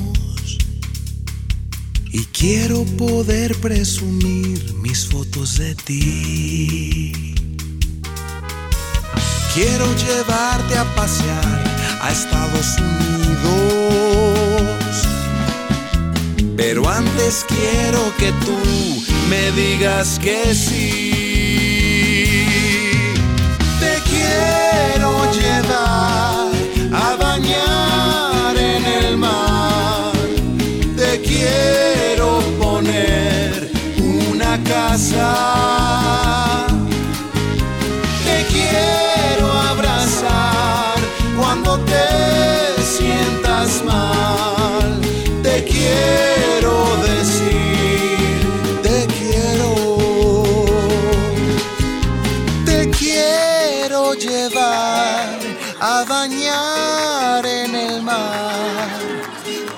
[2.11, 7.35] Y quiero poder presumir mis fotos de ti.
[9.53, 11.63] Quiero llevarte a pasear
[12.01, 13.87] a Estados Unidos.
[16.57, 18.57] Pero antes quiero que tú
[19.29, 21.14] me digas que sí.
[45.41, 46.75] Te quiero
[47.07, 48.41] decir,
[48.83, 49.71] te quiero.
[52.65, 55.39] Te quiero llevar
[55.79, 58.89] a bañar en el mar.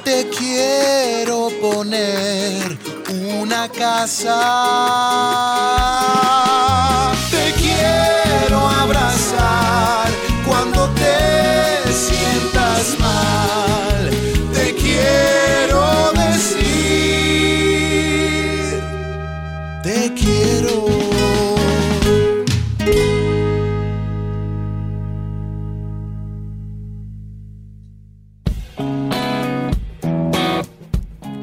[0.04, 2.78] Te quiero poner
[3.40, 4.36] una casa.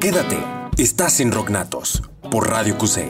[0.05, 0.37] Quédate,
[0.77, 3.09] estás en Rocknatos por Radio Cusey.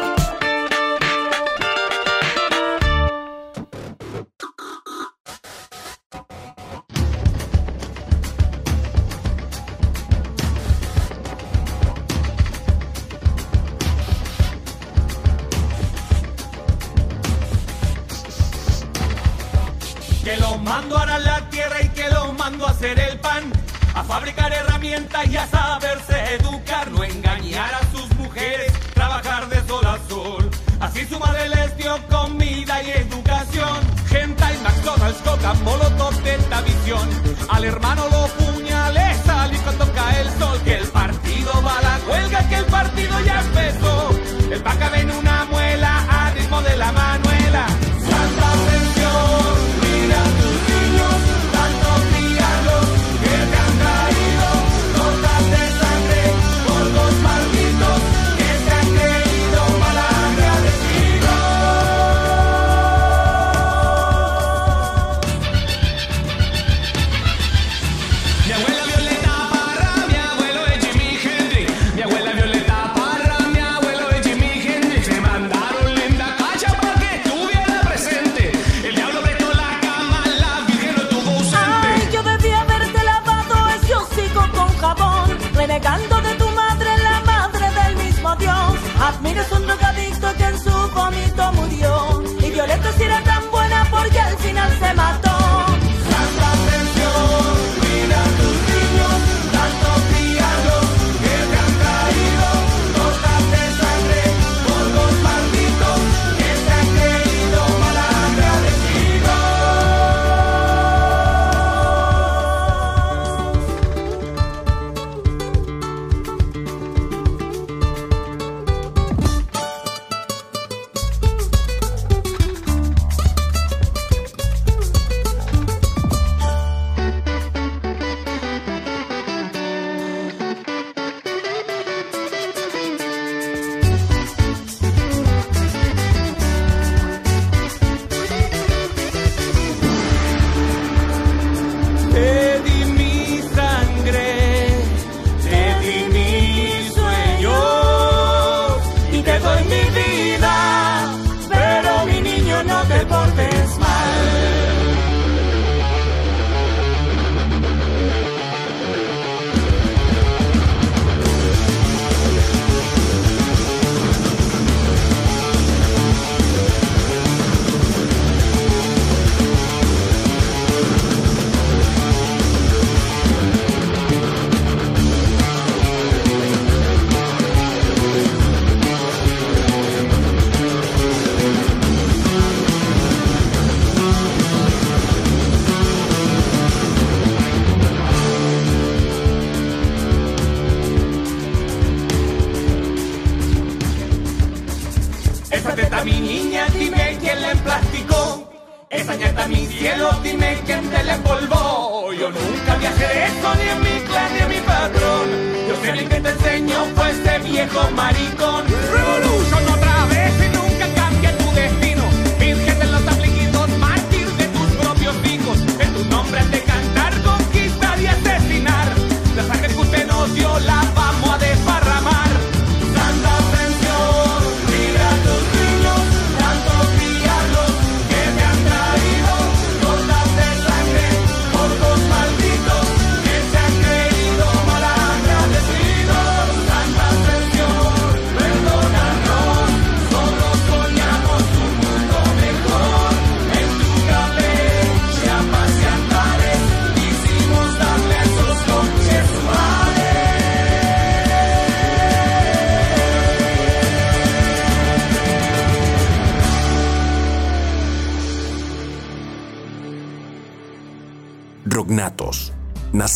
[91.53, 92.23] murió.
[92.41, 95.28] Y Violeta si era tan buena porque al final se mató.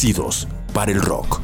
[0.02, 1.40] Nacidos para el rock.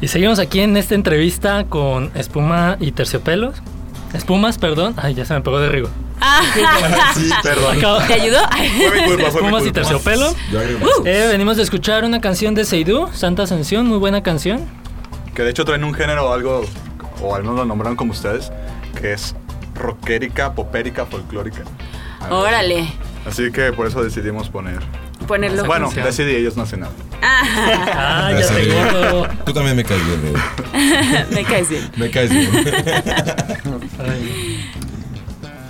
[0.00, 3.54] Y seguimos aquí en esta entrevista con Espuma y Terciopelos.
[4.12, 4.94] Espumas, perdón.
[4.96, 5.88] Ay, ya se me pegó de rigo.
[7.14, 7.76] Sí, perdón.
[7.78, 8.38] Acabo- ¿Te ayudó?
[8.48, 9.72] Fue mi culpa, fue mi Espumas y.
[9.72, 10.34] Terciopelo.
[10.50, 10.78] Agregué.
[11.04, 14.60] Eh, venimos de escuchar una canción de Seidú, Santa Ascensión, muy buena canción.
[15.34, 16.62] Que de hecho traen un género algo,
[17.22, 18.50] o al menos lo nombraron como ustedes,
[19.00, 19.34] que es
[19.76, 21.62] rockérica, popérica, folclórica.
[22.30, 22.88] Órale.
[23.28, 24.80] Así que por eso decidimos poner.
[25.26, 25.64] Ponerlo.
[25.64, 26.92] Bueno, decidí, ellos no hacen nada.
[27.22, 29.28] Ah, ya te gordo.
[29.46, 30.20] Tú también me caes bien,
[31.30, 31.90] me caes bien.
[31.96, 32.50] Me caes bien.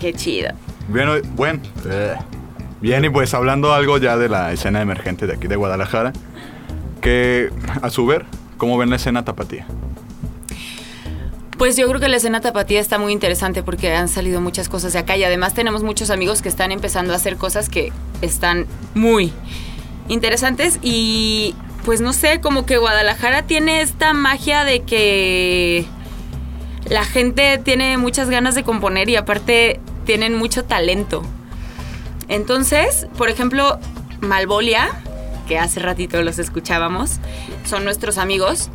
[0.01, 0.51] Qué chido.
[0.89, 1.61] Bien, bueno.
[1.87, 2.15] eh,
[2.81, 6.13] Bien, y pues hablando algo ya de la escena emergente de aquí de Guadalajara,
[7.01, 7.51] que
[7.81, 8.27] a su ver,
[8.59, 9.67] ¿cómo ven la escena tapatía?
[11.65, 14.93] Pues yo creo que la escena tapatía está muy interesante porque han salido muchas cosas
[14.93, 17.91] de acá y además tenemos muchos amigos que están empezando a hacer cosas que
[18.21, 19.33] están muy
[20.09, 21.55] interesantes y
[21.87, 25.87] pues no sé, como que Guadalajara tiene esta magia de que
[26.85, 31.23] la gente tiene muchas ganas de componer y aparte tienen mucho talento.
[32.29, 33.79] Entonces, por ejemplo,
[34.21, 34.91] Malvolia,
[35.49, 37.21] que hace ratito los escuchábamos,
[37.65, 38.69] son nuestros amigos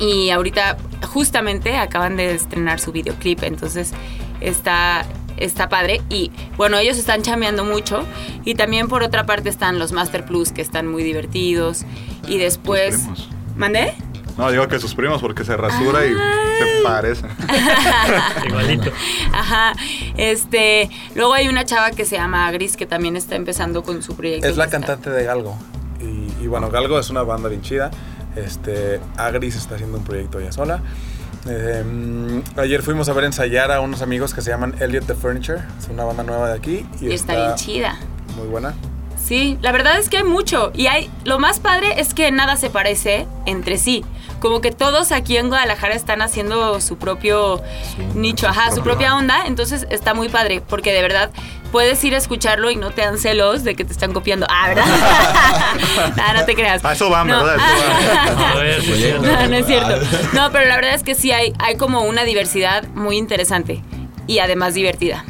[0.00, 0.76] y ahorita
[1.06, 3.92] justamente acaban de estrenar su videoclip, entonces
[4.40, 5.04] está,
[5.36, 6.00] está padre.
[6.10, 8.04] Y bueno, ellos están chameando mucho.
[8.44, 11.84] Y también por otra parte están los Master Plus, que están muy divertidos.
[12.26, 13.06] Y después...
[13.56, 13.92] ¿Mandé?
[14.36, 17.26] No, digo que sus primos porque se rasura y se parece.
[18.46, 18.92] Igualito.
[19.32, 19.72] Ajá.
[20.16, 24.14] Este, luego hay una chava que se llama Gris que también está empezando con su
[24.14, 24.46] proyecto.
[24.46, 25.56] Es la que está- cantante de Galgo.
[26.00, 27.90] Y, y bueno, Galgo es una banda bien chida.
[28.44, 30.82] Este, Agris está haciendo un proyecto ella sola.
[31.48, 35.14] Eh, mm, ayer fuimos a ver ensayar a unos amigos que se llaman Elliot the
[35.14, 35.60] Furniture.
[35.78, 36.86] Es una banda nueva de aquí.
[37.00, 37.98] Y, Y está bien chida.
[38.36, 38.74] Muy buena.
[39.22, 40.72] Sí, la verdad es que hay mucho.
[40.74, 41.10] Y hay.
[41.24, 44.04] Lo más padre es que nada se parece entre sí.
[44.40, 47.60] Como que todos aquí en Guadalajara están haciendo su propio
[48.14, 49.42] nicho, ajá, su propia onda.
[49.46, 50.62] Entonces está muy padre.
[50.66, 51.30] Porque de verdad
[51.72, 54.46] puedes ir a escucharlo y no te dan celos de que te están copiando.
[54.48, 54.84] Ah, ¿verdad?
[56.20, 56.84] Ah, no te creas.
[56.84, 57.44] A eso van, No.
[57.44, 57.58] ¿verdad?
[57.60, 57.74] A
[58.26, 58.38] eso van.
[58.52, 59.12] A ver, sí, sí.
[59.20, 59.94] No, no es cierto.
[60.32, 63.82] No, pero la verdad es que sí hay, hay como una diversidad muy interesante
[64.26, 65.24] y además divertida.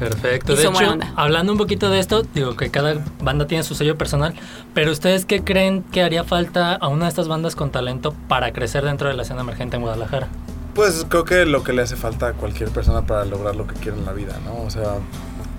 [0.00, 0.54] Perfecto.
[0.54, 1.12] Y De hecho, onda.
[1.14, 4.34] hablando un poquito de esto, digo que cada banda tiene su sello personal,
[4.74, 8.52] pero ¿ustedes qué creen que haría falta a una de estas bandas con talento para
[8.52, 10.28] crecer dentro de la escena emergente en Guadalajara?
[10.74, 13.74] Pues creo que lo que le hace falta a cualquier persona para lograr lo que
[13.74, 14.62] quiere en la vida, ¿no?
[14.62, 14.94] O sea,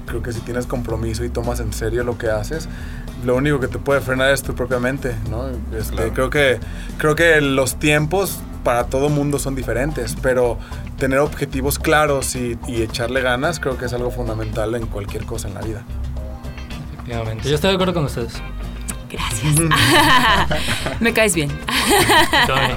[0.08, 2.68] creo que si tienes compromiso y tomas en serio lo que haces,
[3.24, 5.50] lo único que te puede frenar es tu propia mente, ¿no?
[5.78, 6.60] Este, creo, que,
[6.98, 10.57] creo que los tiempos para todo mundo son diferentes, pero
[10.97, 15.47] tener objetivos claros y, y echarle ganas creo que es algo fundamental en cualquier cosa
[15.47, 15.84] en la vida.
[16.93, 17.49] Efectivamente.
[17.49, 18.41] Yo estoy de acuerdo con ustedes.
[19.12, 19.55] Gracias.
[21.01, 21.51] Me caes bien.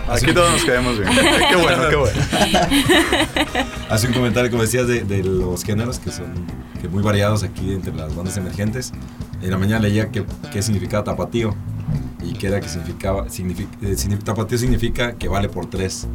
[0.09, 1.11] Aquí todos nos caemos bien.
[1.51, 2.21] Qué bueno, qué bueno.
[3.89, 6.47] Hace un comentario, como decías, de, de los géneros que son
[6.81, 8.93] que muy variados aquí entre las bandas emergentes.
[9.43, 11.55] En la mañana leía que, qué significaba tapatío
[12.25, 13.97] y que era que significaba, signific- eh,
[14.59, 16.07] significa que vale por tres.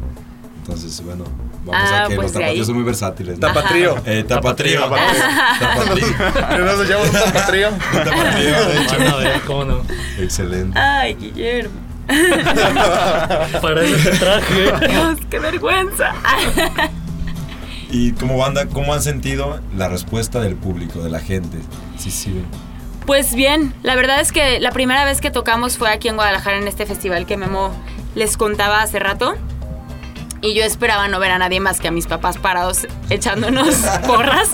[0.58, 1.24] Entonces, bueno,
[1.64, 2.42] vamos Ah, a que pues los ahí.
[2.42, 3.38] tapatíos son muy versátiles.
[3.38, 3.46] ¿no?
[3.46, 3.96] Tapatrío.
[4.04, 4.80] Eh, tapatrío.
[4.82, 6.06] Tapatrío.
[6.58, 6.88] Nos
[7.18, 7.68] tapatrío.
[7.92, 9.16] Tapatrío, de hecho.
[9.18, 9.80] Ver, cómo no.
[10.18, 10.78] Excelente.
[10.78, 11.74] Ay, Guillermo.
[13.62, 14.88] Para eso te traje.
[14.88, 16.12] Dios, qué vergüenza.
[17.90, 21.58] Y como banda, ¿cómo han sentido la respuesta del público, de la gente?
[21.98, 22.42] Sí, sí.
[23.10, 26.58] Pues bien, la verdad es que la primera vez que tocamos fue aquí en Guadalajara
[26.58, 27.74] en este festival que Memo
[28.14, 29.34] les contaba hace rato.
[30.42, 33.74] Y yo esperaba no ver a nadie más que a mis papás parados echándonos
[34.06, 34.50] porras.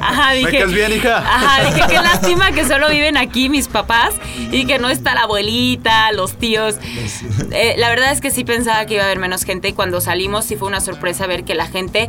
[0.00, 0.64] Ajá, ¿Me dije.
[0.64, 1.18] bien, hija?
[1.18, 4.14] Ajá, dije qué lástima que solo viven aquí mis papás
[4.50, 6.76] y que no está la abuelita, los tíos.
[7.50, 10.00] Eh, la verdad es que sí pensaba que iba a haber menos gente y cuando
[10.00, 12.08] salimos sí fue una sorpresa ver que la gente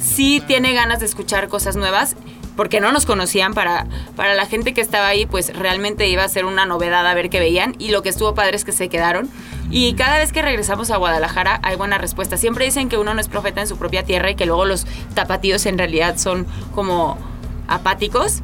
[0.00, 2.16] sí tiene ganas de escuchar cosas nuevas
[2.56, 3.86] porque no nos conocían para,
[4.16, 7.30] para la gente que estaba ahí pues realmente iba a ser una novedad a ver
[7.30, 9.28] qué veían y lo que estuvo padre es que se quedaron
[9.70, 13.20] y cada vez que regresamos a Guadalajara hay buena respuesta siempre dicen que uno no
[13.20, 17.18] es profeta en su propia tierra y que luego los tapatíos en realidad son como
[17.68, 18.42] apáticos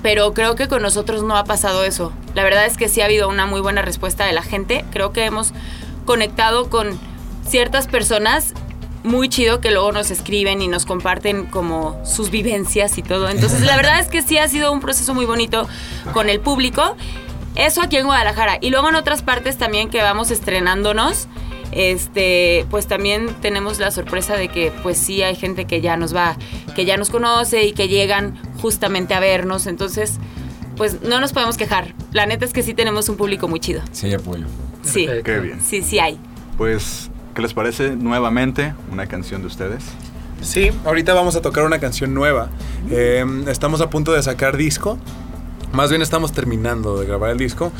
[0.00, 2.12] pero creo que con nosotros no ha pasado eso.
[2.34, 4.84] La verdad es que sí ha habido una muy buena respuesta de la gente.
[4.90, 5.52] Creo que hemos
[6.06, 6.98] conectado con
[7.46, 8.54] ciertas personas
[9.04, 13.28] muy chido que luego nos escriben y nos comparten como sus vivencias y todo.
[13.28, 15.68] Entonces, la verdad es que sí ha sido un proceso muy bonito
[16.12, 16.96] con el público.
[17.54, 18.58] Eso aquí en Guadalajara.
[18.60, 21.28] Y luego en otras partes también que vamos estrenándonos.
[21.72, 26.14] Este, pues también tenemos la sorpresa de que pues sí hay gente que ya nos
[26.14, 26.36] va,
[26.74, 29.66] que ya nos conoce y que llegan justamente a vernos.
[29.66, 30.18] Entonces,
[30.76, 31.94] pues no nos podemos quejar.
[32.12, 33.82] La neta es que sí tenemos un público muy chido.
[33.92, 34.44] Sí hay apoyo.
[34.82, 35.08] Sí.
[35.24, 35.60] Qué bien.
[35.62, 36.18] Sí, sí hay.
[36.58, 39.84] Pues, ¿qué les parece nuevamente una canción de ustedes?
[40.40, 42.50] Sí, ahorita vamos a tocar una canción nueva.
[42.90, 44.98] Eh, estamos a punto de sacar disco.
[45.72, 47.72] Más bien estamos terminando de grabar el disco.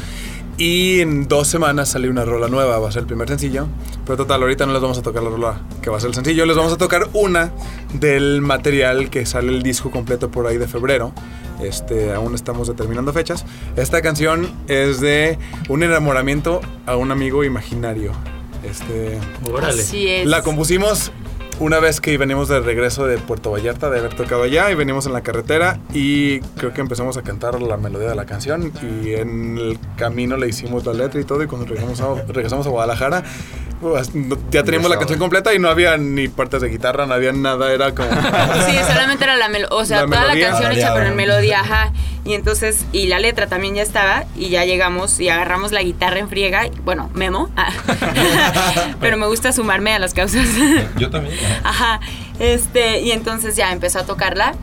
[0.59, 3.67] Y en dos semanas sale una rola nueva, va a ser el primer sencillo.
[4.05, 6.15] Pero total, ahorita no les vamos a tocar la rola que va a ser el
[6.15, 6.47] sencillo.
[6.47, 7.53] Les vamos a tocar una
[7.95, 11.13] del material que sale el disco completo por ahí de febrero.
[11.61, 13.45] Este, aún estamos determinando fechas.
[13.77, 15.39] Esta canción es de
[15.69, 18.13] un enamoramiento a un amigo imaginario.
[18.65, 19.19] Este,
[19.51, 19.83] Órale.
[19.83, 20.27] Así es.
[20.27, 21.13] la compusimos
[21.61, 25.07] una vez que venimos de regreso de Puerto Vallarta, de haber tocado allá, y venimos
[25.07, 29.13] en la carretera y creo que empezamos a cantar la melodía de la canción y
[29.13, 32.71] en el camino le hicimos la letra y todo y cuando regresamos a, regresamos a
[32.71, 33.23] Guadalajara
[34.51, 37.73] ya teníamos la canción completa y no había ni partes de guitarra, no había nada,
[37.73, 38.09] era como...
[38.67, 40.45] Sí, solamente era la melodía, o sea, La toda melodía.
[40.45, 41.93] la canción hecha pero en melodía, ajá.
[42.25, 46.21] Y entonces, y la letra también ya estaba, y ya llegamos y agarramos la guitarra
[46.21, 47.73] en friega, y, bueno, Memo, ah.
[49.01, 50.47] pero me gusta sumarme a las causas.
[50.99, 51.35] Yo también.
[51.65, 52.01] Ajá,
[52.39, 54.55] este, y entonces ya empezó a tocarla,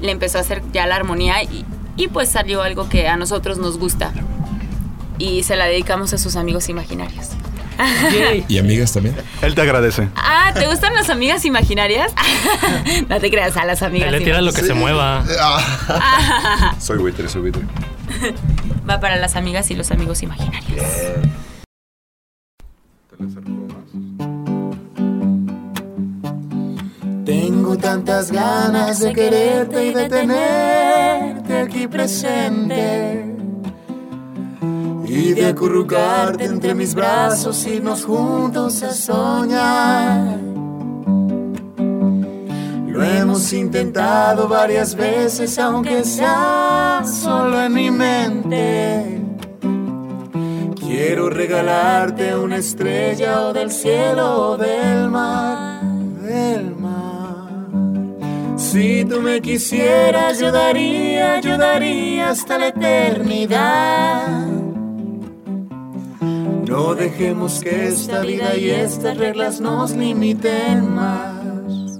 [0.00, 1.64] le empezó a hacer ya la armonía, y,
[1.96, 4.12] y pues salió algo que a nosotros nos gusta.
[5.16, 7.30] Y se la dedicamos a sus amigos imaginarios.
[7.78, 8.44] Yay.
[8.48, 9.14] ¿Y amigas también?
[9.42, 10.08] Él te agradece.
[10.16, 12.12] Ah, ¿te gustan las amigas imaginarias?
[13.08, 15.24] no te creas a las amigas Le tira lo que se mueva.
[16.80, 17.62] Soy buitre, soy buitre.
[18.88, 20.84] Va para las amigas y los amigos imaginarios.
[27.24, 33.37] Tengo tantas ganas de quererte y de tenerte aquí presente.
[35.10, 40.38] Y de acurrucarte entre mis brazos, irnos juntos a soñar.
[42.86, 49.22] Lo hemos intentado varias veces, aunque sea solo en mi mente.
[50.78, 55.84] Quiero regalarte una estrella o del cielo o del mar,
[56.20, 57.48] del mar.
[58.56, 64.67] Si tú me quisieras, yo daría, yo daría hasta la eternidad.
[66.68, 71.98] No dejemos que esta vida y estas reglas nos limiten más.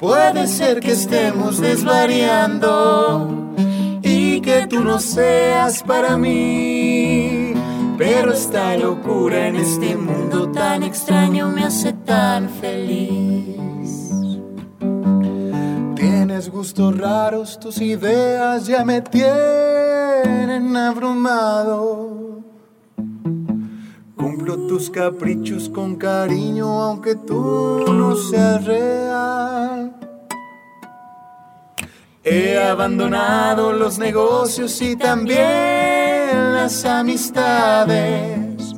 [0.00, 3.54] Puede ser que estemos desvariando
[4.02, 7.52] y que tú no seas para mí.
[7.96, 13.77] Pero esta locura en este mundo tan extraño me hace tan feliz.
[16.38, 22.44] Tienes gustos raros, tus ideas ya me tienen abrumado.
[24.16, 29.96] Cumplo tus caprichos con cariño, aunque tú no seas real.
[32.22, 38.76] He abandonado los negocios y también las amistades.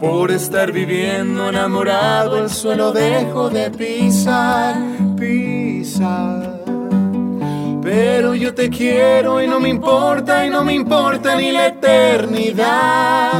[0.00, 4.74] Por estar viviendo enamorado el suelo dejo de pisar,
[5.16, 5.69] pisar.
[7.82, 13.30] Pero yo te quiero y no me importa y no me importa ni la eternidad.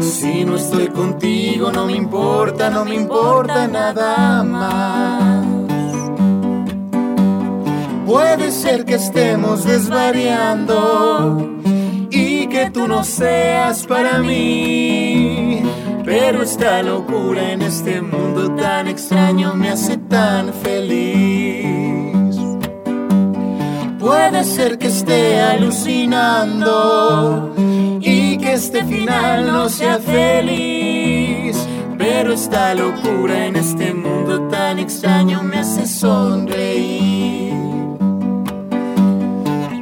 [0.00, 5.46] Si no estoy contigo no me importa, no me importa nada más.
[8.06, 11.48] Puede ser que estemos desvariando
[12.10, 15.69] y que tú no seas para mí.
[16.04, 22.36] Pero esta locura en este mundo tan extraño me hace tan feliz.
[23.98, 26.74] Puede ser que esté alucinando
[28.00, 31.56] y que este final no sea feliz.
[31.98, 37.52] Pero esta locura en este mundo tan extraño me hace sonreír.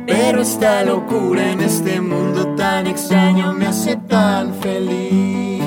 [0.06, 5.57] Pero esta locura en este mundo tan extraño me hace tan feliz.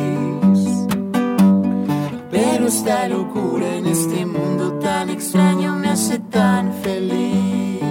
[2.74, 7.82] Esta locura en este mundo tan extraño me hace tan feliz.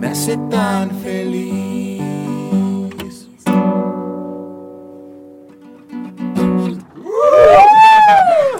[0.00, 2.02] Me hace tan feliz.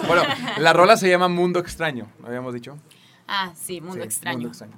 [0.07, 0.23] Bueno,
[0.57, 2.79] la rola se llama Mundo Extraño, ¿no habíamos dicho?
[3.27, 4.39] Ah, sí, mundo Sí, extraño.
[4.39, 4.73] Mundo Extraño.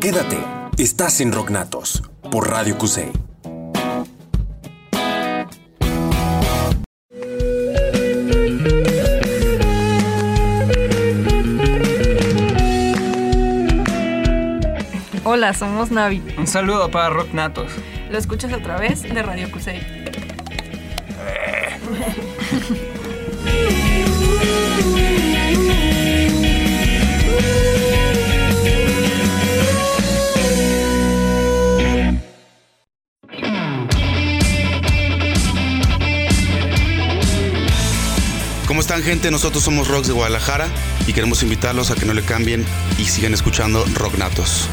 [0.00, 3.10] Quédate, estás en Rocknatos por Radio Cusey.
[15.24, 16.22] Hola, somos Navi.
[16.36, 17.72] Un saludo para Rock Natos.
[18.10, 19.80] Lo escuchas a través de Radio Cusey.
[38.76, 39.30] ¿Cómo están gente?
[39.30, 40.68] Nosotros somos Rocks de Guadalajara
[41.06, 42.62] y queremos invitarlos a que no le cambien
[42.98, 44.68] y sigan escuchando Rock Natos.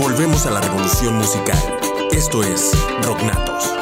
[0.00, 1.58] Volvemos a la revolución musical.
[2.12, 2.72] Esto es
[3.02, 3.75] Rocknatos.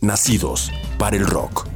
[0.00, 1.66] Nacidos para el rock.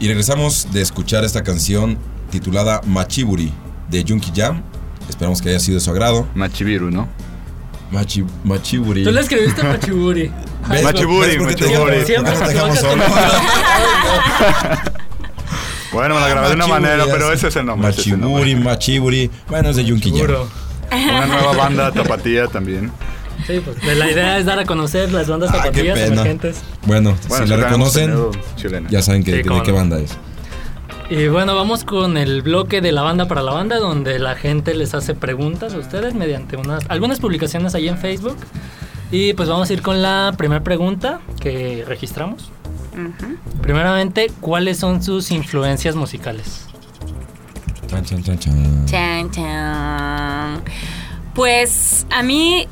[0.00, 1.98] Y regresamos de escuchar esta canción
[2.30, 3.52] titulada Machiburi
[3.88, 4.62] de Junkie Jam.
[5.08, 6.26] Esperamos que haya sido de su agrado.
[6.34, 7.08] Machibiru, ¿no?
[7.90, 9.04] Machi, Machiburi.
[9.04, 10.32] Tú le escribiste Machiburi.
[10.68, 10.82] ¿Ves?
[10.82, 12.04] Machiburi, ¿Ves por qué te Machiburi.
[12.06, 13.02] Siempre dejamos solo?
[15.92, 17.88] Bueno, me la grabé de una manera, pero ese es el nombre.
[17.88, 19.30] Machiburi, Machiburi.
[19.46, 20.48] Bueno, es de Junkie Jam.
[20.90, 22.90] Una nueva banda tapatía también.
[23.46, 26.12] Sí, pues de la idea es dar a conocer las bandas Ah, zapatillas pena.
[26.14, 26.62] emergentes.
[26.86, 28.14] Bueno, Bueno, si la reconocen,
[28.90, 30.16] ya saben que, Sí, de qué banda es.
[31.10, 34.74] Y bueno, vamos con el bloque de la banda para la banda, donde la gente
[34.74, 38.36] les hace preguntas a ustedes mediante unas algunas publicaciones ahí en Facebook.
[39.10, 42.50] Y pues vamos a ir con la primera pregunta que registramos.
[42.94, 43.36] Ujú.
[43.60, 46.66] Primeramente, ¿cuáles son sus influencias musicales?
[47.88, 48.86] Chan, chan, chan, chan.
[48.86, 50.62] Chan, chan.
[51.34, 52.66] Pues a mí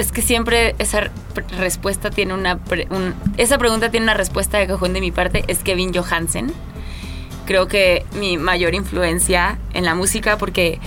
[0.00, 1.10] es que siempre esa
[1.58, 2.58] respuesta tiene una
[3.36, 6.52] esa pregunta tiene una respuesta de cajón de mi parte es Kevin Johansen.
[7.46, 10.80] Creo que mi mayor influencia en la música porque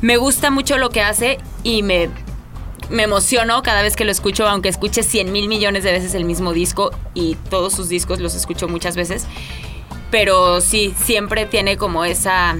[0.00, 2.10] me gusta mucho lo que hace y me
[2.90, 6.24] me emociono cada vez que lo escucho, aunque escuche 100 mil millones de veces el
[6.24, 9.26] mismo disco y todos sus discos los escucho muchas veces.
[10.10, 12.56] Pero sí, siempre tiene como esa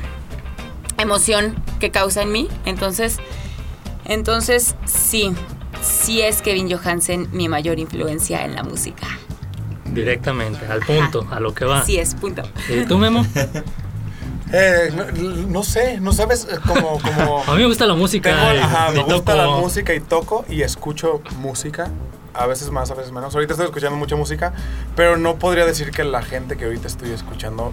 [0.98, 2.48] emoción que causa en mí.
[2.64, 3.18] Entonces,
[4.04, 5.32] entonces sí,
[5.82, 9.06] sí es Kevin Johansen mi mayor influencia en la música.
[9.86, 11.84] Directamente, al punto, a lo que va.
[11.84, 12.42] Sí es, punto.
[12.68, 13.24] ¿Y tú, Memo?
[14.52, 15.04] Eh, no,
[15.46, 16.98] no sé, no sabes eh, como...
[17.00, 18.30] como A mí me gusta la música.
[18.30, 21.88] Tengo- y- ajá, y me gusta toco- la música y toco y escucho música.
[22.34, 23.32] A veces más, a veces menos.
[23.32, 24.52] Ahorita estoy escuchando mucha música,
[24.96, 27.72] pero no podría decir que la gente que ahorita estoy escuchando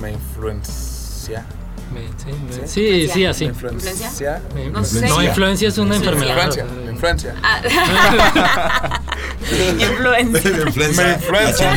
[0.00, 1.44] me influencia.
[1.92, 3.44] Me- sí, me- Sí, sí, así.
[3.44, 4.40] ¿Me influencia?
[4.72, 5.06] No sé.
[5.08, 6.46] No, influencia es una enfermedad.
[6.46, 7.34] Influencia, influencia.
[7.42, 9.00] Ah.
[9.78, 10.50] Influencia.
[10.52, 11.74] Me influencia.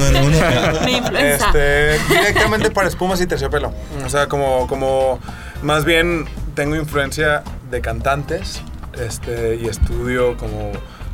[0.86, 1.48] Me influenza.
[1.48, 3.74] Este, directamente para espumas y terciopelo.
[4.06, 5.20] O sea, como, como
[5.62, 8.62] más bien tengo influencia de cantantes
[9.00, 10.72] este, y estudio como,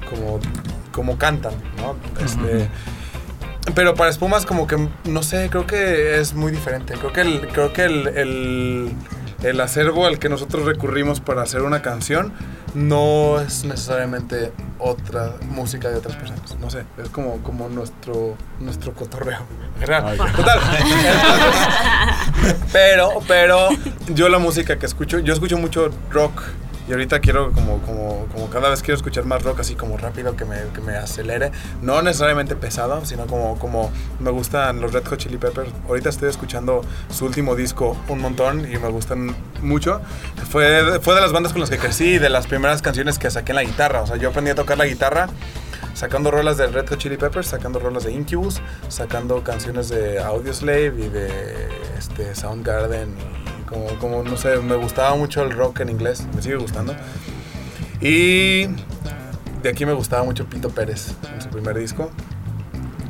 [0.10, 0.40] como,
[0.92, 1.96] como cantan, ¿no?
[2.24, 2.70] Este,
[3.76, 6.96] Pero para espumas como que, no sé, creo que es muy diferente.
[6.96, 8.92] Creo que el, creo que el, el,
[9.44, 12.34] el acervo al que nosotros recurrimos para hacer una canción
[12.74, 16.58] no es necesariamente otra música de otras personas.
[16.60, 19.40] No sé, es como, como nuestro, nuestro cotorreo.
[19.80, 20.18] Total.
[22.72, 23.70] Pero, pero
[24.10, 26.42] yo la música que escucho, yo escucho mucho rock.
[26.88, 30.36] Y ahorita quiero como, como, como cada vez quiero escuchar más rock así como rápido
[30.36, 31.52] que me, que me acelere.
[31.82, 35.70] No necesariamente pesado, sino como, como me gustan los Red Hot Chili Peppers.
[35.88, 40.02] Ahorita estoy escuchando su último disco un montón y me gustan mucho.
[40.50, 43.54] Fue, fue de las bandas con las que crecí de las primeras canciones que saqué
[43.54, 44.02] en la guitarra.
[44.02, 45.30] O sea, yo aprendí a tocar la guitarra
[45.94, 50.94] sacando rolas de Red Hot Chili Peppers, sacando rolas de Incubus, sacando canciones de Audioslave
[50.98, 53.43] y de este, Soundgarden.
[53.74, 56.96] Y como, como, no sé, me gustaba mucho el rock en inglés, me sigue gustando.
[58.02, 58.66] Y
[59.62, 62.10] de aquí me gustaba mucho Pito Pérez en su primer disco.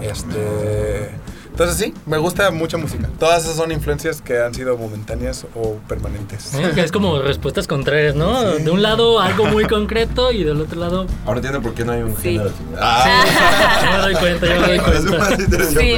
[0.02, 1.10] Este.
[1.50, 3.08] Entonces sí, me gusta mucha música.
[3.20, 6.52] Todas esas son influencias que han sido momentáneas o permanentes.
[6.56, 8.42] Es como respuestas contrarias, ¿no?
[8.54, 11.06] De un lado algo muy concreto y del otro lado.
[11.28, 12.24] Ahora entiendo por qué no hay un Sí.
[12.40, 12.80] género definido.
[13.84, 15.66] Yo me doy cuenta, yo me doy cuenta.
[15.80, 15.96] Sí,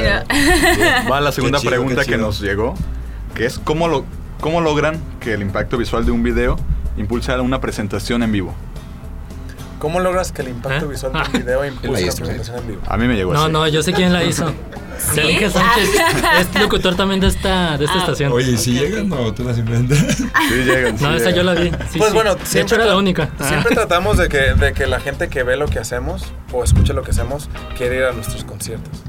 [1.06, 1.10] no.
[1.10, 2.74] Va la segunda chido, pregunta que nos llegó,
[3.34, 4.04] que es ¿cómo, lo,
[4.40, 6.56] cómo logran que el impacto visual de un video
[6.96, 8.54] impulse a una presentación en vivo.
[9.78, 10.88] ¿Cómo logras que el impacto ¿Eh?
[10.88, 12.80] visual de un video impulse la hizo, presentación en vivo?
[12.86, 13.52] A mí me llegó No, así.
[13.52, 14.50] no, yo sé quién la hizo.
[14.98, 15.90] Sergio Sánchez
[16.54, 18.00] es locutor también de esta, de esta Ah.
[18.00, 18.32] estación.
[18.32, 19.98] Oye, ¿y si llegan o tú las inventas?
[19.98, 21.68] Sí llegan, sí no, esa yo la vi.
[21.90, 22.14] Sí, pues sí.
[22.14, 23.28] bueno, de hecho siempre, era la única.
[23.38, 23.74] siempre Ah.
[23.74, 27.02] tratamos de que, de que la gente que ve lo que hacemos o escucha lo
[27.02, 29.02] que hacemos quiere ir a nuestros conciertos.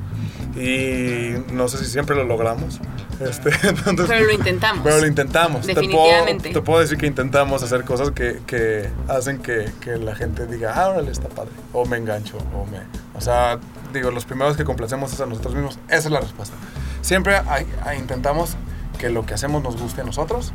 [0.57, 2.79] Y no sé si siempre lo logramos.
[3.19, 4.83] Este, entonces- Pero lo intentamos.
[4.83, 5.65] Pero lo intentamos.
[5.65, 6.49] Te puedo, Definitivamente.
[6.53, 10.73] te puedo decir que intentamos hacer cosas que, que hacen que, que la gente diga,
[10.75, 11.51] ah, órale, está padre.
[11.73, 12.79] O me engancho, o me...
[13.15, 13.59] O sea,
[13.93, 15.79] digo, los primeros que complacemos es a nosotros mismos.
[15.87, 16.55] Esa es la respuesta.
[17.01, 18.55] Siempre hay- hay- intentamos
[18.99, 20.53] que lo que hacemos nos guste a nosotros.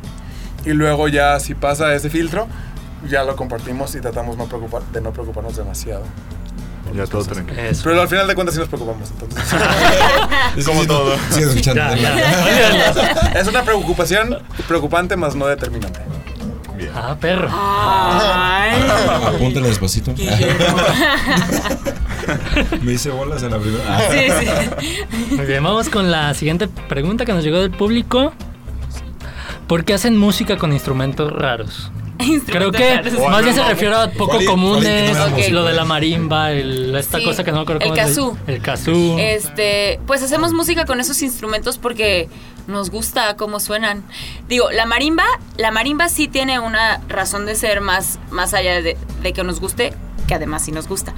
[0.65, 2.47] Y luego ya si pasa ese filtro,
[3.09, 6.03] ya lo compartimos y tratamos no preocupar, de no preocuparnos demasiado.
[6.95, 7.59] Ya todo tranquilo.
[7.83, 9.09] Pero al final de cuentas sí nos preocupamos.
[9.09, 11.15] Entonces, como todo.
[11.31, 11.81] Sigue escuchando.
[11.81, 13.33] Ya, ya.
[13.39, 14.37] Es una preocupación
[14.67, 16.01] preocupante, más no determinante.
[16.95, 17.49] Ah, perro.
[19.35, 20.13] Apúntale despacito.
[22.81, 23.83] Me hice bolas en la primera.
[23.87, 24.01] Ah.
[24.11, 25.35] Sí, sí.
[25.35, 28.33] Muy bien, vamos con la siguiente pregunta que nos llegó del público.
[29.67, 31.91] ¿Por qué hacen música con instrumentos raros?
[32.45, 35.17] Creo que más bien se refiere a poco comunes,
[35.51, 38.37] lo de la marimba, el- esta Sí, cosa que no me acuerdo el kazoo.
[38.47, 39.17] El kazoo.
[39.19, 42.29] Este, pues hacemos música con esos instrumentos porque
[42.67, 44.03] nos gusta cómo suenan.
[44.47, 45.25] Digo, la marimba,
[45.57, 49.59] la marimba sí tiene una razón de ser más, más allá de, de que nos
[49.59, 49.93] guste,
[50.27, 51.13] que además sí nos gusta.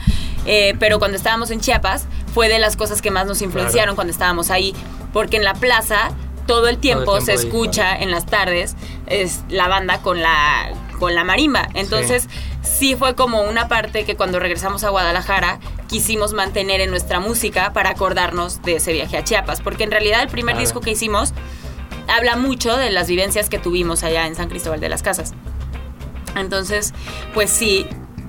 [0.46, 3.96] Eh, pero cuando estábamos en Chiapas, fue de las cosas que más nos influenciaron Claro.
[3.96, 4.74] cuando estábamos ahí,
[5.14, 6.10] porque en la plaza
[6.48, 8.76] todo el tiempo, tiempo se ahí, escucha en las tardes
[9.08, 10.70] es la banda con la
[11.00, 11.68] con la marimba.
[11.74, 12.28] Entonces,
[12.62, 17.74] sí fue como una parte que cuando regresamos a Guadalajara quisimos mantener en nuestra música
[17.74, 20.66] para acordarnos de ese viaje a Chiapas, porque en realidad el primer Claro.
[20.66, 21.34] disco que hicimos
[22.08, 25.34] habla mucho de las vivencias que tuvimos allá en San Cristóbal de las Casas.
[26.36, 26.94] Entonces,
[27.34, 27.88] pues sí,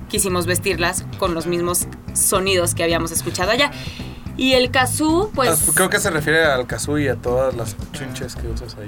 [0.09, 3.71] quisimos vestirlas con los mismos sonidos que habíamos escuchado allá.
[4.37, 7.75] Y el kazoo, pues, Ah, Creo que se refiere al kazoo y a todas las
[7.91, 8.87] chinches que usas ahí.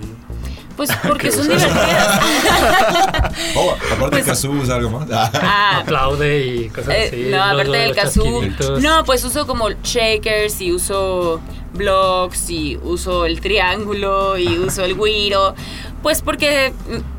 [0.78, 2.20] pues porque ¿Qué son divertidas.
[3.56, 5.10] Oh, aparte de kazoo, ¿usa algo más?
[5.12, 7.28] Ah, Aplaude y cosas Eh, así.
[7.32, 8.42] no, aparte los del kazoo.
[8.80, 11.42] No, pues uso como shakers y uso
[11.74, 15.56] blocks y uso el triángulo y uso el guiro.
[16.04, 16.74] Pues porque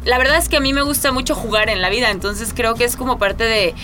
[0.04, 2.74] la verdad es que a mí me gusta mucho jugar en la vida, entonces creo
[2.74, 3.74] que es como parte de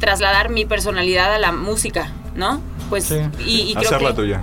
[0.00, 2.60] trasladar mi personalidad a la música, ¿no?
[2.88, 4.42] Pues y, y creo Hacerla que tuya.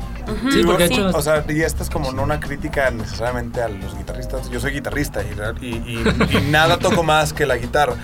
[0.52, 1.00] Sí, porque sí.
[1.02, 4.50] O sea, y esta es como no una crítica necesariamente a los guitarristas.
[4.50, 5.70] Yo soy guitarrista y, y-
[6.32, 7.96] y- y nada toco más que la guitarra.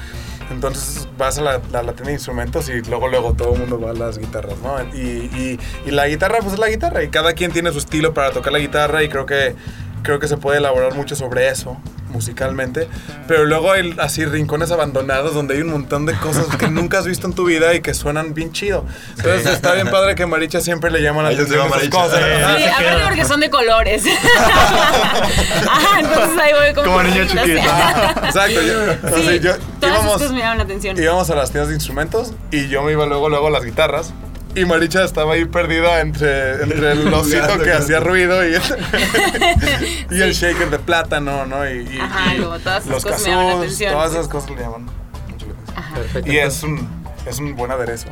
[0.50, 3.92] Entonces vas a la, la tienda de instrumentos y luego luego todo el mundo va
[3.92, 4.76] a las guitarras, ¿no?
[4.94, 8.14] Y, y- y la guitarra pues es la guitarra y cada quien tiene su estilo
[8.14, 9.56] para tocar la guitarra y creo que,
[10.04, 11.78] creo que se puede elaborar mucho sobre eso
[12.10, 12.90] musicalmente.
[13.26, 17.06] Pero luego hay así rincones abandonados donde hay un montón de cosas que nunca has
[17.06, 18.84] visto en tu vida y que suenan bien chido.
[19.18, 21.98] Entonces está bien padre que Maricha siempre le llaman la atención llama esas Maricha.
[21.98, 22.20] cosas.
[22.58, 24.04] Sí, aparte porque son de colores.
[25.70, 27.60] Ajá, entonces ahí voy como, Como niño chiquito.
[28.26, 28.62] Exacto.
[28.62, 28.74] Yo,
[29.08, 30.98] o sea, Sí, yo- todas íbamos, cosas me llaman la atención.
[31.02, 34.14] íbamos a las tiendas de instrumentos y yo me iba luego, luego a las guitarras.
[34.56, 38.54] Y Maricha estaba ahí perdida entre, entre el osito que hacía ruido y,
[40.12, 41.70] y el shaker de plátano, ¿no?
[41.70, 43.94] Y, y- Ajá, y como todas esas los cosas me llaman la casos, atención.
[43.94, 45.94] todas esas cosas le llaman mucho la atención.
[45.96, 46.32] Perfecto.
[46.32, 46.90] Y es un,
[47.26, 48.08] es un buen aderezo.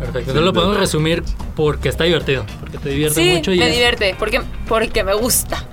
[0.00, 0.18] Perfecto.
[0.18, 1.22] Entonces lo podemos resumir
[1.54, 2.44] porque está divertido.
[2.60, 5.64] Porque te divierte Sí, mucho y me es divierte, porque, porque me gusta.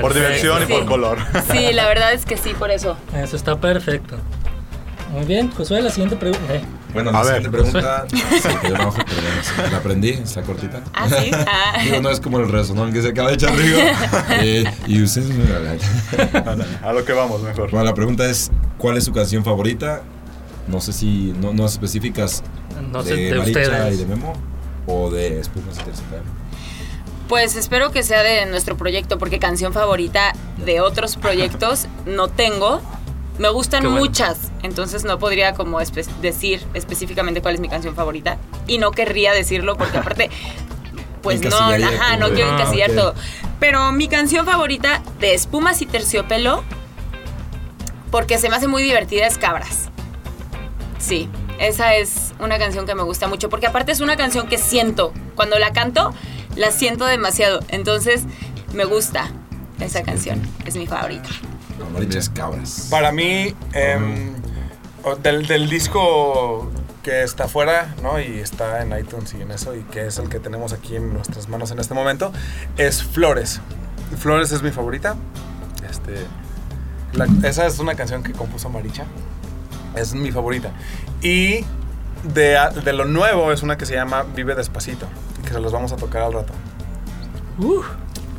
[0.00, 0.72] Por diversión y Sí.
[0.72, 1.18] por color.
[1.50, 2.96] Sí, la verdad es que sí, por eso.
[3.16, 4.16] Eso está perfecto.
[5.12, 6.54] Muy bien, Josué, la siguiente pregunta.
[6.54, 6.60] Eh,
[6.94, 8.06] Bueno, A la ver, siguiente pregunta.
[8.10, 8.94] sí, yo no,
[9.56, 10.80] pero la aprendí, está cortita.
[10.94, 11.30] Ah, sí.
[11.32, 11.78] Ah.
[11.82, 13.78] Digo, no es como el resonón que se acaba de echar Rigo.
[14.40, 15.28] Eh, y ustedes
[16.82, 17.70] A lo que vamos, mejor.
[17.70, 20.02] Bueno, la pregunta es: ¿cuál es su canción favorita?
[20.68, 22.42] No sé si no, no específicas
[22.90, 23.94] No de, sé, de Maricha ustedes.
[23.94, 24.32] y de Memo
[24.86, 26.22] o de Espumas y Terciopelo.
[27.28, 30.32] Pues espero que sea de nuestro proyecto, porque canción favorita
[30.64, 32.80] de otros proyectos no tengo.
[33.38, 34.00] Me gustan Qué bueno.
[34.04, 38.38] muchas, entonces no podría como espe- decir específicamente cuál es mi canción favorita.
[38.66, 40.30] Y no querría decirlo porque aparte,
[41.22, 43.14] pues no, ajá, no quiero Ah, encasillar todo.
[43.58, 46.62] Pero mi canción favorita de Espumas y Terciopelo,
[48.10, 49.88] porque se me hace muy divertida, es Cabras.
[50.98, 51.28] Sí,
[51.58, 55.12] esa es una canción que me gusta mucho, porque aparte es una canción que siento.
[55.34, 56.14] Cuando la canto,
[56.56, 57.60] la siento demasiado.
[57.68, 58.22] Entonces,
[58.72, 59.30] me gusta
[59.80, 60.40] esa canción.
[60.64, 61.28] Es mi favorita.
[61.92, 62.88] Maricha es Cabras.
[62.90, 64.32] Para mí, em,
[65.22, 66.70] del, del disco
[67.02, 68.18] que está afuera, ¿no?
[68.20, 71.12] Y está en iTunes y en eso, y que es el que tenemos aquí en
[71.12, 72.32] nuestras manos en este momento,
[72.78, 73.60] es Flores.
[74.18, 75.16] Flores es mi favorita.
[75.90, 76.14] Este,
[77.12, 79.04] la- esa es una canción que compuso Maricha.
[79.96, 80.70] Es mi favorita.
[81.22, 81.64] Y
[82.34, 85.06] de, de lo nuevo es una que se llama Vive Despacito,
[85.44, 86.52] que se los vamos a tocar al rato.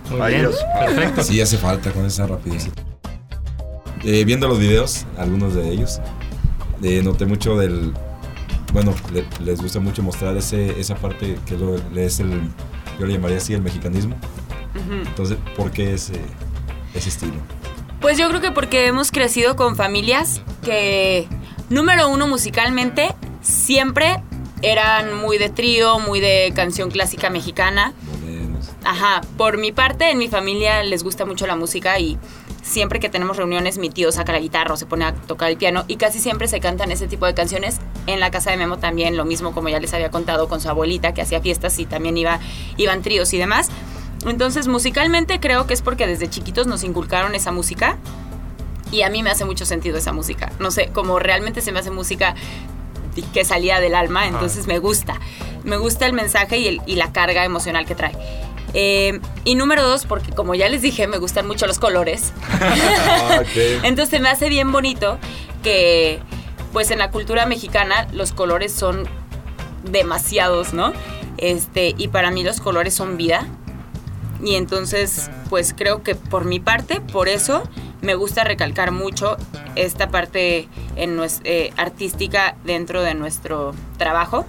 [0.10, 0.42] Muy bien.
[0.42, 0.56] Dios.
[0.80, 1.24] Perfecto.
[1.24, 2.70] Sí, hace falta con esa rapidez.
[4.06, 6.00] Eh, viendo los videos, algunos de ellos,
[6.84, 7.92] eh, noté mucho del.
[8.72, 12.42] Bueno, le- les gusta mucho mostrar ese, esa parte que lo, es el.
[13.00, 14.16] Yo le llamaría así el mexicanismo.
[14.76, 14.94] Ujú.
[15.08, 16.14] Entonces, ¿por qué ese,
[16.94, 17.34] ese estilo?
[18.02, 21.28] Pues yo creo que porque hemos crecido con familias que,
[21.70, 24.22] número uno, musicalmente, siempre
[24.62, 27.94] eran muy de trío, muy de canción clásica mexicana.
[28.84, 32.20] Ajá, por mi parte, en mi familia les gusta mucho la música y
[32.68, 35.58] siempre que tenemos reuniones mi tío saca la guitarra o se pone a tocar el
[35.58, 37.78] piano y casi siempre se cantan ese tipo de canciones.
[38.08, 40.68] En la casa de Memo también lo mismo, como ya les había contado, con su
[40.70, 42.40] abuelita que hacía fiestas y también iba,
[42.78, 43.70] iban tríos y demás.
[44.26, 47.98] Entonces, musicalmente creo que es porque desde chiquitos nos inculcaron esa música
[48.92, 50.52] y a mí me hace mucho sentido esa música.
[50.60, 52.34] No sé, como realmente se me hace música
[53.34, 55.20] que salía del alma, entonces me gusta.
[55.64, 58.14] Me gusta el mensaje y, el- y la carga emocional que trae.
[58.78, 62.34] Eh, y número dos, porque como ya les dije, me gustan mucho los colores.
[62.60, 63.42] Ah.
[63.84, 65.18] Entonces me hace bien bonito
[65.64, 66.20] que
[66.74, 69.08] pues en la cultura mexicana los colores son
[69.84, 70.92] demasiados, ¿no?
[71.38, 73.46] Este, y para mí los colores son vida.
[74.44, 77.64] Y entonces, pues creo que por mi parte, por eso
[78.02, 79.38] me gusta recalcar mucho
[79.76, 84.46] esta parte en nues- eh, artística dentro de nuestro trabajo.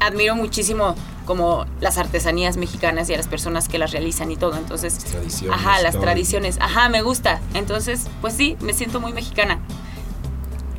[0.00, 4.56] Admiro muchísimo como las artesanías mexicanas y a las personas que las realizan y todo.
[4.56, 6.02] Entonces, tradiciones, ajá, las todo.
[6.02, 6.58] tradiciones.
[6.60, 7.40] Ajá, me gusta.
[7.54, 9.58] Entonces, pues sí, me siento muy mexicana.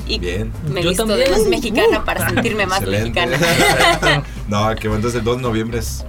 [0.06, 0.52] Y Bien.
[0.70, 1.32] me he Yo visto también.
[1.32, 3.26] de más mexicana para sentirme más Excelente.
[3.26, 4.24] mexicana.
[4.50, 6.04] no, que bueno, entonces el 2 de noviembre es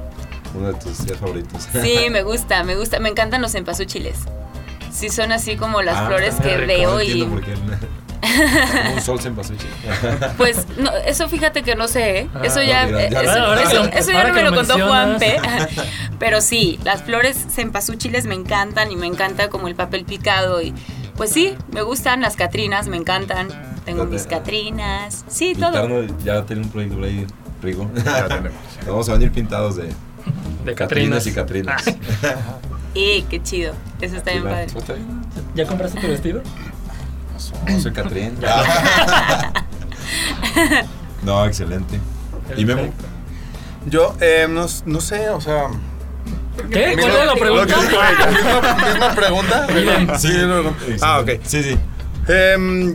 [0.54, 1.68] uno de tus días favoritos.
[1.82, 2.98] Sí, me gusta, me gusta.
[2.98, 4.16] Me encantan los cempasúchiles.
[4.92, 7.06] Sí, son así como las Ah, flores que veo y...
[7.22, 7.54] entiendo por qué.
[8.24, 9.54] Como un sol pasó
[10.36, 12.28] Pues no, eso fíjate que no sé, ¿eh?
[12.34, 15.20] Ah, eso ya, mira, ya eso, ya no me lo lo contó mencionas.
[15.20, 15.40] Juanpe.
[16.18, 20.74] Pero sí, las flores cempasúchiles me encantan y me encanta como el papel picado y
[21.16, 23.48] pues sí, me gustan las catrinas, me encantan.
[23.84, 26.06] Tengo mis catrinas, sí, todo.
[26.24, 27.26] Ya tiene un proyecto por ahí,
[27.60, 28.52] tenemos.
[28.86, 29.88] Vamos a venir pintados de,
[30.64, 31.86] De Catrinas Catrinas.
[31.86, 32.44] y Catrinas.
[32.94, 34.66] Y qué chido, eso está bien padre.
[35.54, 36.42] ¿Ya compraste tu vestido?
[37.68, 38.36] No, soy Catrín.
[41.22, 41.98] No, excelente.
[42.56, 42.92] ¿Y Memo?
[43.86, 45.68] Yo, eh, no, no sé, o sea.
[46.70, 46.96] ¿Qué?
[46.98, 47.76] ¿Cuál era la pregunta?
[47.78, 50.18] misma, misma pregunta.
[50.18, 50.74] Sí, no, no.
[51.02, 51.30] Ah, ok.
[51.44, 51.78] Sí, sí.
[52.28, 52.94] Em,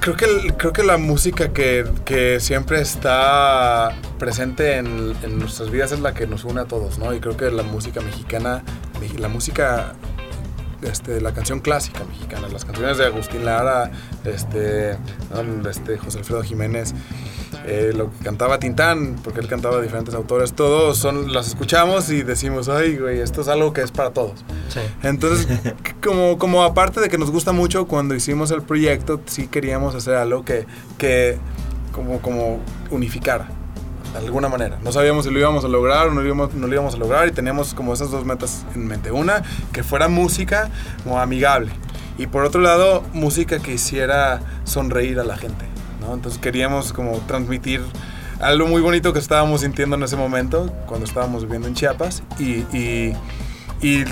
[0.00, 5.70] creo, que, el- creo que la música que, que siempre está presente en, en nuestras
[5.70, 7.14] vidas es la que nos une a todos, ¿no?
[7.14, 8.62] Y creo que la música mexicana,
[9.18, 9.94] la música,
[10.82, 13.90] este, la canción clásica mexicana, las canciones de Agustín Lara,
[14.24, 14.96] este,
[15.68, 16.94] este José Alfredo Jiménez,
[17.66, 22.22] eh, lo que cantaba Tintán, porque él cantaba diferentes autores, todos son, las escuchamos y
[22.22, 24.44] decimos, ay, güey, esto es algo que es para todos.
[24.68, 24.80] Sí.
[25.02, 25.48] Entonces,
[26.02, 30.14] como, como aparte de que nos gusta mucho, cuando hicimos el proyecto, sí queríamos hacer
[30.14, 30.66] algo que,
[30.96, 31.38] que
[31.92, 32.60] como, como
[32.90, 33.48] unificara,
[34.12, 34.78] de alguna manera.
[34.82, 36.98] No sabíamos si lo íbamos a lograr o no lo íbamos, no lo íbamos a
[36.98, 39.10] lograr y teníamos como esas dos metas en mente.
[39.10, 39.42] Una,
[39.72, 40.70] que fuera música
[41.04, 41.72] como amigable.
[42.16, 45.64] Y por otro lado, música que hiciera sonreír a la gente.
[46.00, 46.14] ¿no?
[46.14, 47.80] Entonces queríamos como transmitir
[48.40, 52.22] algo muy bonito que estábamos sintiendo en ese momento, cuando estábamos viviendo en Chiapas.
[52.38, 53.14] Y, y,
[53.80, 54.04] y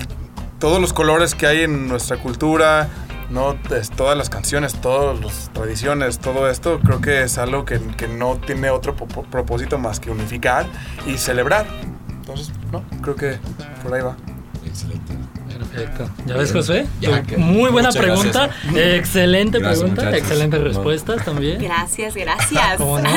[0.58, 2.88] todos los colores que hay en nuestra cultura,
[3.30, 3.56] ¿no?
[3.74, 8.08] Es- todas las canciones, todas las tradiciones, todo esto, creo que es algo que, que
[8.08, 10.66] no tiene otro propósito más que unificar
[11.06, 11.66] y celebrar.
[12.10, 13.38] Entonces, no, creo que
[13.82, 14.16] por ahí va.
[14.64, 15.14] Excelente.
[15.58, 16.08] Perfecto.
[16.26, 16.86] ¿Ya ves, José?
[17.00, 18.48] Ya, Muy buena pregunta.
[18.64, 18.94] gracias.
[18.94, 20.02] Excelente Gracias, pregunta.
[20.04, 20.20] muchachos.
[20.26, 20.66] Excelentes No.
[20.66, 21.62] respuestas también.
[21.62, 22.76] Gracias, gracias.
[22.76, 23.08] ¿Cómo no?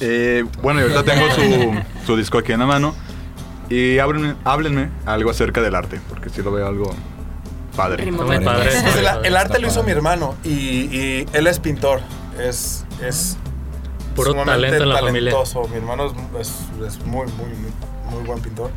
[0.00, 2.94] Eh, bueno, y ahorita tengo su, su disco aquí en la mano.
[3.68, 6.90] Y háblenme, háblenme algo acerca del arte, porque sí lo veo algo
[7.76, 8.10] padre.
[8.12, 8.70] Padre.
[8.82, 12.00] Pues el, el arte lo hizo mi hermano y, y él es pintor.
[12.38, 13.36] Es, es
[14.14, 15.30] Puro sumamente talento en la familia.
[15.32, 15.68] talentoso.
[15.68, 17.70] Mi hermano es, es- es muy, muy, muy,
[18.14, 18.70] muy buen pintor.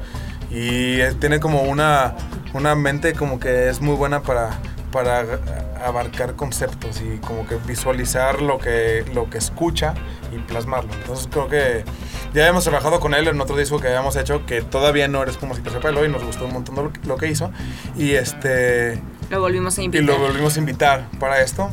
[0.52, 2.16] Y tiene como una,
[2.54, 4.52] una mente como que es muy buena para,
[4.94, 5.26] para
[5.86, 9.94] abarcar conceptos y como que visualizar lo que, lo que escucha
[10.32, 10.94] y plasmarlo.
[10.94, 11.84] Entonces creo que
[12.34, 15.36] ya hemos trabajado con él en otro disco que habíamos hecho que todavía no eres
[15.36, 17.52] como si te sepa y nos gustó un montón lo, lo que hizo.
[17.98, 19.02] Y este...
[19.30, 20.06] Lo volvimos a Y invitar.
[20.06, 21.70] lo volvimos a invitar para esto.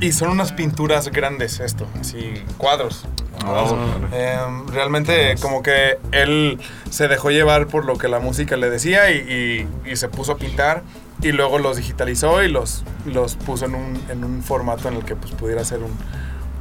[0.00, 3.04] Y son unas pinturas grandes esto, así cuadros.
[3.46, 3.76] Oh,
[4.12, 4.36] Eh,
[4.72, 6.58] realmente como que él
[6.90, 10.32] se dejó llevar por lo que la música le decía y, y- y se puso
[10.32, 10.82] a pintar
[11.22, 15.04] y luego los digitalizó y los, los puso en un, en un formato en el
[15.04, 15.92] que pues, pudiera ser un,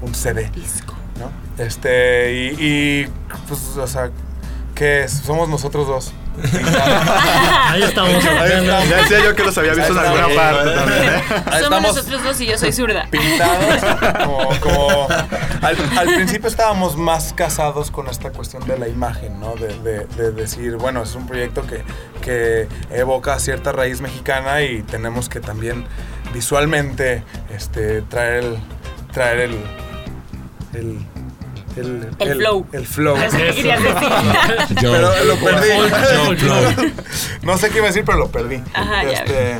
[0.02, 0.50] un CD.
[0.54, 0.96] Disco.
[1.20, 1.64] ¿no?
[1.64, 3.08] Este, y, y,
[3.48, 4.12] pues, o sea,
[4.76, 6.14] que somos nosotros dos.
[7.70, 8.26] Ahí estamos.
[8.26, 8.90] Ahí estamos.
[8.90, 11.24] Ya decía yo que los había visto en alguna parte también, ¿eh?
[11.30, 13.08] Somos estamos nosotros dos y yo soy zurda.
[13.10, 13.84] pintados.
[14.24, 15.08] Como, como-
[15.62, 19.56] al, al principio estábamos más casados con esta cuestión de la imagen, ¿no?
[19.56, 21.84] De, de- de decir, bueno, es un proyecto que,
[22.22, 25.86] que evoca cierta raíz mexicana y tenemos que también
[26.34, 27.24] visualmente
[27.54, 28.58] este, traer el.
[29.14, 29.58] traer el.
[30.74, 31.06] el
[31.76, 32.66] el, El flow.
[32.72, 33.18] El flow.
[33.18, 34.10] Eso que querías decir.
[34.82, 35.70] Pero lo perdí.
[35.70, 36.84] Yo, yo.
[37.44, 38.62] No sé qué iba a decir, pero lo perdí.
[38.74, 39.58] Ajá, ya Este,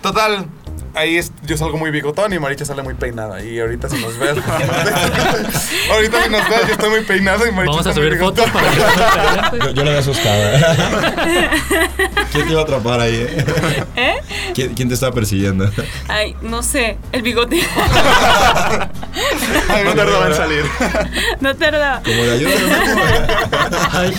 [0.00, 0.46] total,
[0.94, 3.42] ahí es- yo salgo muy bigotón y Maricha sale muy peinada.
[3.42, 4.36] Y ahorita si nos ves.
[5.90, 8.70] ahorita si nos ves, yo estoy muy peinado y Maricha Vamos a subir fotos para
[8.70, 10.42] que Yo, yo la había asustado.
[12.32, 13.14] ¿Quién te iba a atrapar ahí?
[13.28, 13.44] eh?
[13.96, 14.14] ¿Eh?
[14.54, 15.70] ¿Quién, quién te estaba persiguiendo?
[16.08, 17.60] Ay, no sé, el bigote.
[19.84, 20.64] No tardaba en salir.
[21.40, 22.02] no tarda.
[22.04, 22.52] Como de ayuda.
[23.92, 24.14] Ay,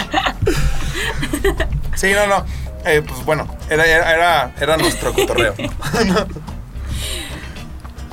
[1.96, 2.46] Sí, no, no.
[2.86, 5.56] Eh, pues bueno, era, era, era, era nuestro cotorreo.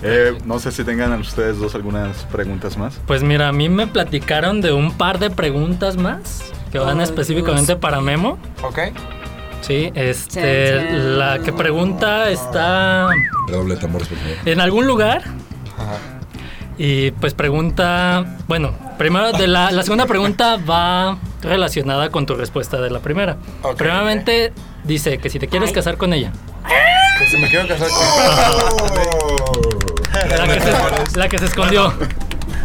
[0.03, 2.99] Eh, no sé si tengan ustedes dos algunas preguntas más.
[3.07, 7.77] Pues mira, a mí me platicaron de un par de preguntas más que van específicamente
[7.77, 8.39] para Memo.
[8.63, 8.79] Ok.
[9.61, 13.09] Sí, este, la que pregunta está
[13.49, 14.37] Doble tambores, por favor.
[14.49, 15.23] en algún lugar.
[16.79, 22.81] Y pues pregunta, bueno, primero de la, la segunda pregunta va relacionada con tu respuesta
[22.81, 23.37] de la primera.
[23.63, 24.55] Ok, Primeramente
[24.85, 26.33] dice que si te quieres casar con ella.
[27.19, 29.90] Que si me quiero casar con.
[30.29, 31.93] La que se, la que se escondió.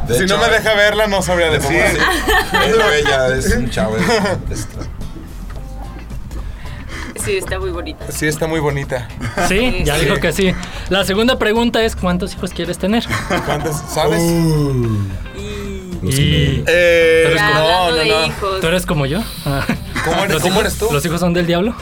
[0.07, 1.69] De si hecho, no me deja verla, no sabría decir.
[1.69, 3.97] Sí, es bella, es un chavo.
[3.97, 4.67] es-
[7.23, 8.05] Sí, está muy bonita.
[8.11, 9.07] Sí, está muy bonita.
[9.47, 10.53] Sí, ya dijo que sí.
[10.89, 13.03] La segunda pregunta es ¿cuántos hijos quieres tener?
[13.47, 13.77] ¿Cuántos?
[13.89, 14.21] ¿Sabes?
[16.03, 18.25] Y Eh, ¿Tú eres como- no, no, no.
[18.27, 18.61] hijos.
[18.61, 19.23] ¿Tú eres como yo?
[19.45, 19.65] Ah.
[20.03, 20.89] ¿Cómo eres, ¿Los cómo hijos- eres tú?
[20.91, 21.73] ¿Los hijos son del diablo?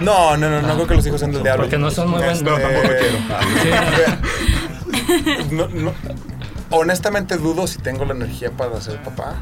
[0.00, 1.62] No, no, no, no creo que los hijos sean del diablo.
[1.62, 2.38] Porque no son muy buenos.
[2.38, 2.88] Este, No, tampoco
[5.50, 5.92] no, no,
[6.70, 9.36] honestamente dudo si tengo la energía para ser papá.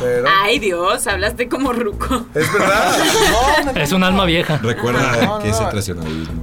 [0.00, 0.26] Pero.
[0.42, 2.26] Ay, Dios, hablaste como ruco.
[2.34, 2.96] Es verdad.
[3.64, 4.58] No, no, Es un alma vieja.
[4.58, 5.64] Recuerda No, que es no.
[5.66, 6.42] el traicionalismo.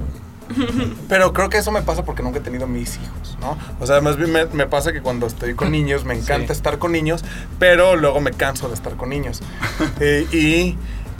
[1.08, 3.56] Pero creo que eso me pasa porque nunca he tenido mis hijos, ¿no?
[3.80, 6.52] O sea, más bien me, me pasa que cuando estoy con niños me encanta Sí.
[6.52, 7.24] estar con niños,
[7.58, 9.40] pero luego me canso de estar con niños.
[10.00, 10.76] Eh, y,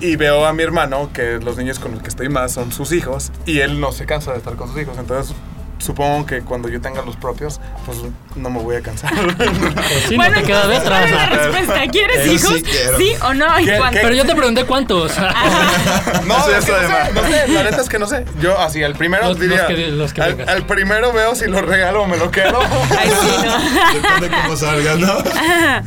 [0.07, 2.93] y veo a mi hermano que los niños con los que estoy más son sus
[2.93, 4.97] hijos y él no se cansa de estar con sus hijos.
[4.99, 5.35] Entonces,
[5.83, 7.99] supongo que cuando yo tenga los propios, pues
[8.37, 9.13] no me voy a cansar.
[9.37, 11.91] Pues sí, bueno, no te.
[11.91, 12.55] ¿Quieres hijos?
[12.55, 12.99] sí quiero.
[12.99, 13.59] ¿Sí o no?
[13.61, 13.81] ¿Y ¿Qué-?
[13.93, 15.13] Pero yo te pregunté cuántos.
[16.27, 18.25] No, Eso ya es que no, sé, no sé, la neta es que no sé.
[18.41, 20.49] Yo así, al primero Los- los diría, que- los que al, vengan.
[20.57, 22.61] al primero veo si lo regalo o me lo quedo.
[22.99, 24.01] Ay, sí, no.
[24.01, 25.19] Depende cómo salga, ¿no?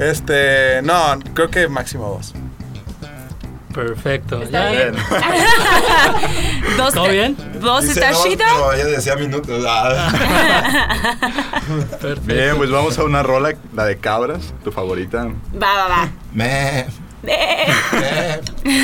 [0.04, 2.34] Este, no, creo que máximo dos.
[3.76, 4.42] Perfecto.
[4.42, 4.72] Está Ya.
[4.72, 4.96] bien.
[6.78, 7.36] ¿Dos ¿Todo bien?
[7.60, 8.38] ¿Dos Dice está dos, chido?
[8.46, 9.64] pero ella decía minutos.
[9.68, 10.12] Ah.
[12.02, 12.22] Perfecto.
[12.34, 15.26] Bien, pues vamos a una rola, la de Cabras, tu favorita.
[15.62, 16.10] Va, va, va.
[16.34, 16.80] Me,
[17.28, 18.42] Eh.
[18.64, 18.76] me.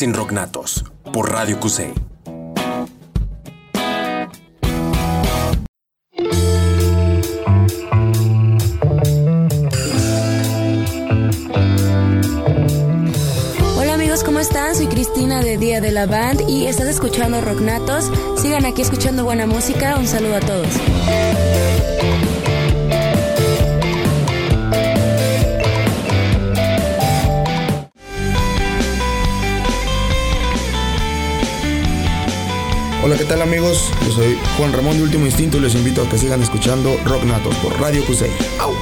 [0.00, 0.82] Sin Rognatos
[1.12, 1.92] por Radio QC.
[13.76, 14.74] Hola amigos, ¿Cómo están?
[14.74, 18.10] Soy Cristina de Día de la Band y estás escuchando Rocknatos.
[18.40, 19.98] Sigan aquí escuchando buena música.
[19.98, 21.99] Un saludo a todos.
[33.02, 33.90] Hola, ¿qué tal amigos?
[34.04, 37.24] Yo soy Juan Ramón de Último Instinto y les invito a que sigan escuchando Rock
[37.24, 38.30] Natos por Radio Cusey.
[38.58, 38.74] ¡Au!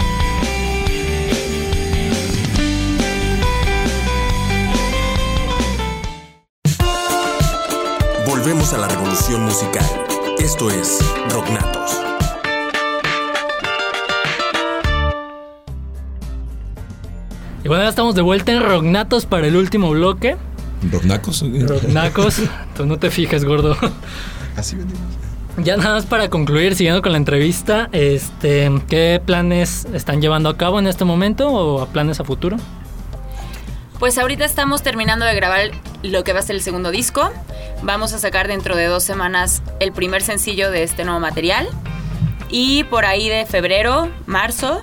[8.26, 9.86] Volvemos a la revolución musical.
[10.40, 10.98] Esto es
[11.30, 11.92] Rocknatos.
[17.62, 20.36] Y bueno, ya estamos de vuelta en Rocknatos para el último bloque.
[20.90, 21.42] ¿Rocknacos?
[21.42, 22.42] Rocknacos,
[22.76, 23.76] tú no te fijes, gordo.
[24.56, 25.00] Así venimos.
[25.58, 30.56] Ya nada más para concluir, siguiendo con la entrevista, este, ¿qué planes están llevando a
[30.56, 32.56] cabo en este momento o a planes a futuro?
[33.98, 35.72] Pues ahorita estamos terminando de grabar
[36.04, 37.32] lo que va a ser el segundo disco.
[37.82, 41.68] Vamos a sacar dentro de dos semanas el primer sencillo de este nuevo material.
[42.48, 44.80] Y por ahí de febrero, marzo,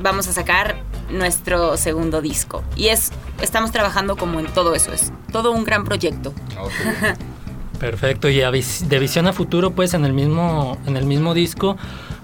[0.00, 0.82] vamos a sacar
[1.12, 2.62] nuestro segundo disco.
[2.76, 6.32] Y es, estamos trabajando como en todo eso, es todo un gran proyecto.
[7.78, 11.34] Perfecto, y a vis- de visión a futuro, pues en el mismo, en el mismo
[11.34, 11.76] disco,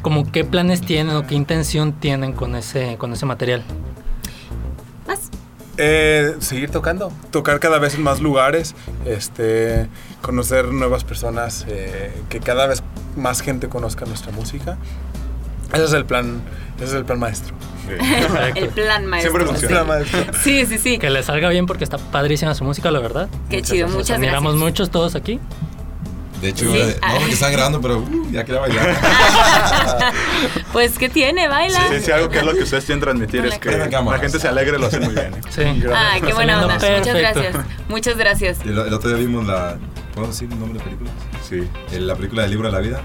[0.02, 3.64] como qué planes tienen o qué intención tienen con ese, con ese material.
[5.80, 8.74] Eh, seguir tocando, tocar cada vez en más lugares,
[9.04, 9.86] este,
[10.22, 12.82] conocer nuevas personas, eh, que cada vez
[13.16, 14.76] más gente conozca nuestra música.
[15.72, 16.40] Ese es el plan,
[16.76, 17.54] ese es el plan maestro.
[18.54, 19.30] el plan maestro.
[19.32, 19.68] Siempre funciona.
[19.80, 19.84] sí.
[19.84, 20.32] Plan maestro.
[20.42, 20.98] Sí, sí, sí.
[20.98, 23.28] Que le salga bien porque está padrísima su música, la verdad.
[23.50, 24.54] Qué chido, Los muchas gracias.
[24.54, 25.40] muchos todos aquí.
[26.42, 26.78] De hecho, Sí.
[26.78, 28.96] eh, no porque están grabando, pero uh, ya quería bailar.
[30.72, 31.48] Pues, ¿qué tiene?
[31.48, 31.80] Baila.
[31.88, 34.46] Sí, sí, algo que es lo que ustedes quieren transmitir es que la gente se
[34.46, 35.34] alegre, lo hace muy bien.
[35.34, 35.40] ¿eh?
[35.50, 35.62] Sí.
[35.92, 36.74] Ah, qué buena onda.
[36.74, 37.56] Muchas gracias.
[37.88, 38.60] Muchas gracias.
[38.60, 39.76] El, el otro día vimos la.
[40.14, 41.10] ¿Puedo decir el nombre de película?
[41.48, 41.68] Sí.
[41.98, 43.00] la película del libro de la vida.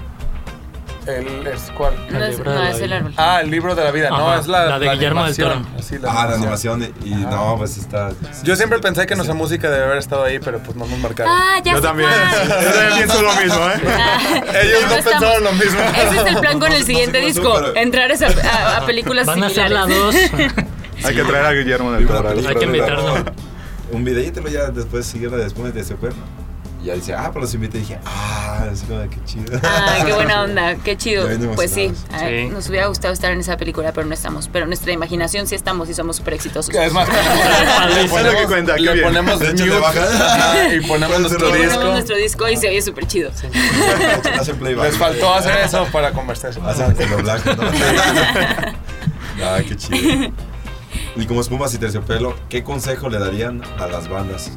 [1.06, 1.94] El, es, ¿Cuál?
[2.10, 3.12] No es- libro de no, la es el árbol.
[3.16, 4.08] Ah, el libro de la vida.
[4.10, 5.64] no, es la, la de Guillermo del animación.
[5.64, 5.78] Toro.
[5.78, 6.80] Así, Ah, la animación.
[6.80, 8.10] de- y no, pues está.
[8.42, 11.32] Yo siempre pensé que nuestra música debe haber estado ahí, pero pues no nos marcaron.
[11.36, 12.08] Ah, ya Yo sé también.
[12.48, 13.74] Yo también pienso lo mismo, ¿eh?
[14.62, 15.04] Ellos no, estamos.
[15.04, 15.80] pensaron lo mismo.
[15.80, 17.60] Ese es el plan con el siguiente disco.
[17.74, 20.30] Entrar a, esa- a- a películas Van a hacer la similares.
[21.04, 22.28] Hay que traer a Guillermo del Toro.
[22.30, 23.14] Hay que invitarlo.
[23.92, 26.22] Un videíto ya después siguieron después de ese cuerno.
[26.84, 27.78] Y ya dice, ah, pues los invité.
[27.78, 29.58] Y dije, ah, así como de qué chido.
[29.62, 31.26] Ay, qué buena onda, qué chido.
[31.54, 32.48] Pues sí, Sí.
[32.52, 34.48] nos hubiera gustado estar en esa película, pero no estamos.
[34.52, 36.74] Pero en nuestra imaginación sí estamos y somos súper exitosos.
[36.74, 37.08] Es más,
[37.94, 39.70] le ponemos, le ponemos De hecho, y
[40.86, 41.84] ponemos nuestro Y ponemos disco.
[41.84, 43.30] nuestro disco y se oye súper chido.
[44.38, 44.84] Hacen playback.
[44.84, 46.50] Les faltó hacer eso para conversar.
[46.66, 47.62] Hacen blanco, ¿no?
[49.42, 50.32] ah, qué chido.
[51.16, 54.50] Y como espumas y terciopelo, ¿qué consejo le darían a las bandas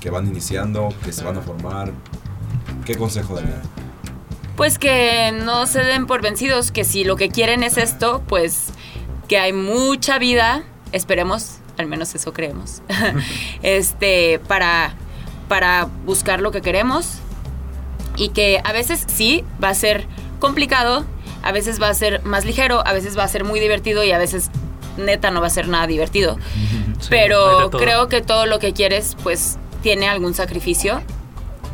[0.00, 1.92] que van iniciando, que se van a formar?
[2.84, 3.62] ¿Qué consejo darían?
[4.56, 8.70] Pues que no se den por vencidos, que si lo que quieren es esto, pues
[9.28, 12.82] que hay mucha vida, esperemos, al menos eso creemos,
[13.62, 14.94] este, para,
[15.48, 17.18] para buscar lo que queremos
[18.16, 20.06] y que a veces sí va a ser
[20.40, 21.04] complicado,
[21.42, 24.10] a veces va a ser más ligero, a veces va a ser muy divertido y
[24.10, 24.50] a veces
[24.96, 26.36] neta no va a ser nada divertido.
[27.08, 31.02] Pero creo que todo lo que quieres pues tiene algún sacrificio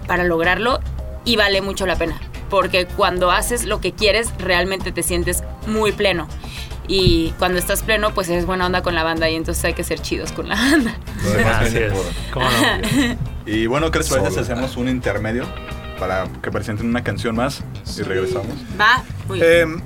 [0.06, 0.81] para lograrlo
[1.24, 2.20] y vale mucho la pena.
[2.51, 6.28] Porque cuando haces lo que quieres, realmente te sientes muy pleno.
[6.86, 9.85] Y cuando estás pleno, pues eres buena onda con la banda y entonces hay que
[9.85, 10.97] ser chidos con la banda.
[11.60, 11.93] Así es.
[12.32, 13.35] ¿Cómo no?
[13.47, 15.44] Y bueno, ¿qué les parece si hacemos un intermedio
[15.98, 17.62] para que presenten una canción más
[17.98, 18.48] y regresamos?
[18.81, 19.76] Va, muy bien.
[19.76, 19.82] Eh,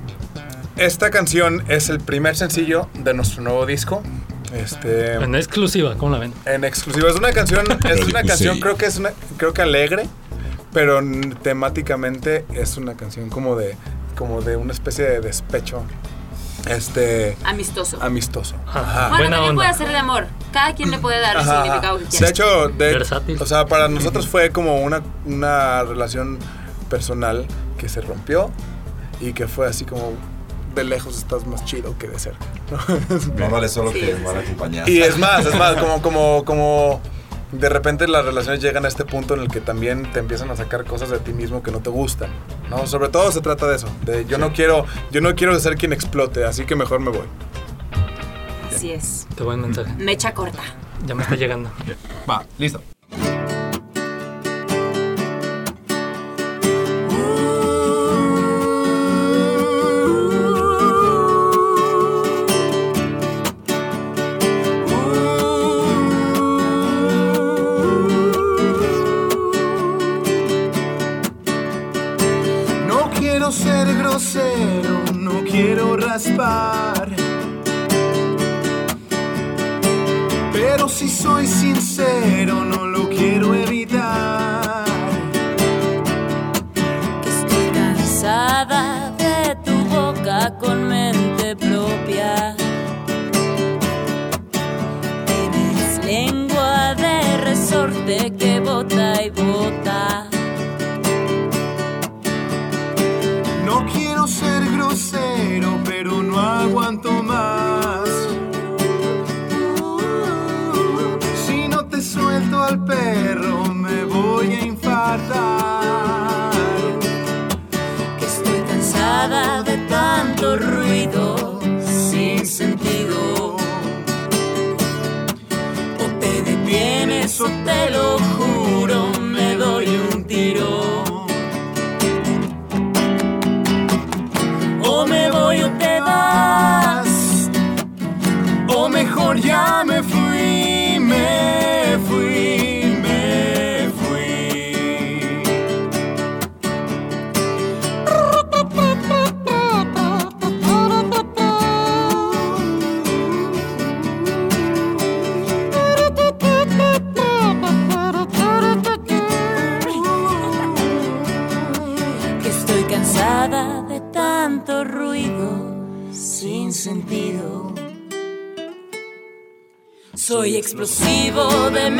[0.77, 4.01] esta canción es el primer sencillo de nuestro nuevo disco.
[4.53, 6.33] Este, En exclusiva, ¿cómo la ven?
[6.45, 7.09] en exclusiva.
[7.09, 8.27] Es una canción, es una Cusey.
[8.27, 10.07] canción, creo que es una, creo que alegre,
[10.73, 10.99] pero
[11.43, 13.75] temáticamente es una canción como de,
[14.17, 15.83] como de una especie de despecho,
[16.67, 17.97] este, Amistoso.
[18.01, 18.55] amistoso.
[18.67, 20.27] Ah, bueno, también puede ser de amor.
[20.51, 22.09] Cada quien le puede dar el Ajá, significado que ajá.
[22.11, 22.25] quiera.
[22.25, 26.37] De hecho, de, o sea, para nosotros fue como una, una relación
[26.89, 27.45] personal
[27.77, 28.51] que se rompió
[29.21, 30.13] y que fue así como
[30.75, 32.45] de lejos estás más chido que de cerca.
[32.71, 32.77] ¿no?
[33.35, 34.89] No vale solo que van acompañados.
[34.89, 37.01] Y es más, es más, como, como, como
[37.51, 40.55] de repente las relaciones llegan a este punto en el que también te empiezan a
[40.55, 42.29] sacar cosas de ti mismo que no te gustan.
[42.69, 42.85] ¿no?
[42.87, 43.87] Sobre todo se trata de eso.
[44.05, 47.27] De yo no quiero, yo no quiero ser quien explote, así que mejor me voy.
[48.73, 49.27] Así es.
[49.35, 49.93] Te buen mensaje.
[49.97, 50.61] Mecha corta.
[51.05, 51.71] Ya me está llegando.
[52.29, 52.81] Va, listo.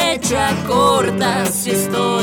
[0.09, 2.18] Mecha corta si estoy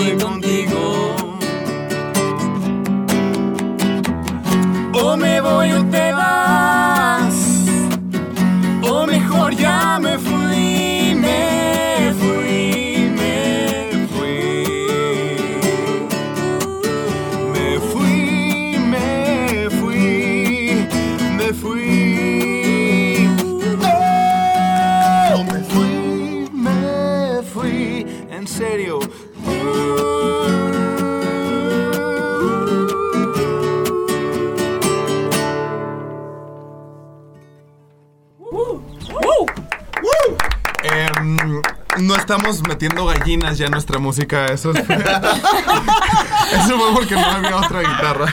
[43.59, 44.47] ya nuestra música.
[44.47, 48.27] Eso, es- Eso fue porque no había otra guitarra.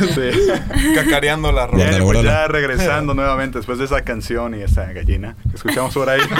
[0.95, 1.68] Cacareando la.
[1.68, 6.10] Bien, pues ya regresando nuevamente después de esa canción y esa gallina que escuchamos por
[6.10, 6.22] ahí.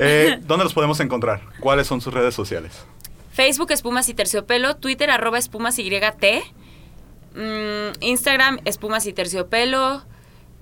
[0.00, 1.40] Eh, ¿Dónde los podemos encontrar?
[1.58, 2.84] ¿Cuáles son sus redes sociales?
[3.32, 6.24] Facebook Espumas y Terciopelo, Twitter arroba Espumas YT,
[7.34, 10.04] mm, Instagram Espumas y Terciopelo,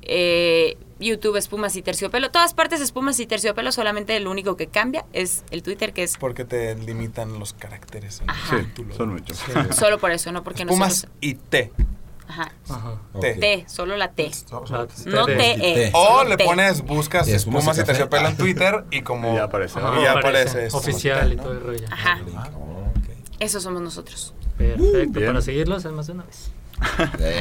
[0.01, 5.05] eh, YouTube Espumas y Terciopelo, todas partes Espumas y Terciopelo, solamente el único que cambia
[5.13, 8.21] es el Twitter que es Porque te limitan los caracteres.
[8.21, 8.59] en el Ajá.
[8.59, 8.95] título.
[8.95, 9.39] son muchos.
[9.77, 11.17] solo por eso, no porque Espumas nosotros...
[11.21, 11.73] y T.
[12.29, 12.51] Ajá.
[13.21, 13.35] T.
[13.35, 14.31] T, solo la T.
[15.07, 15.37] No T.
[15.37, 15.91] T, E.
[15.95, 19.33] O le pones, buscas espumas espumas y terciopelo en Twitter y como.
[19.33, 19.79] Y ya aparece.
[19.79, 20.69] Y ya aparece.
[20.73, 21.87] Oficial y todo el rollo.
[21.91, 22.21] Ajá.
[23.39, 24.35] Esos somos nosotros.
[24.59, 26.51] Perfecto, para seguirlos es más de una vez.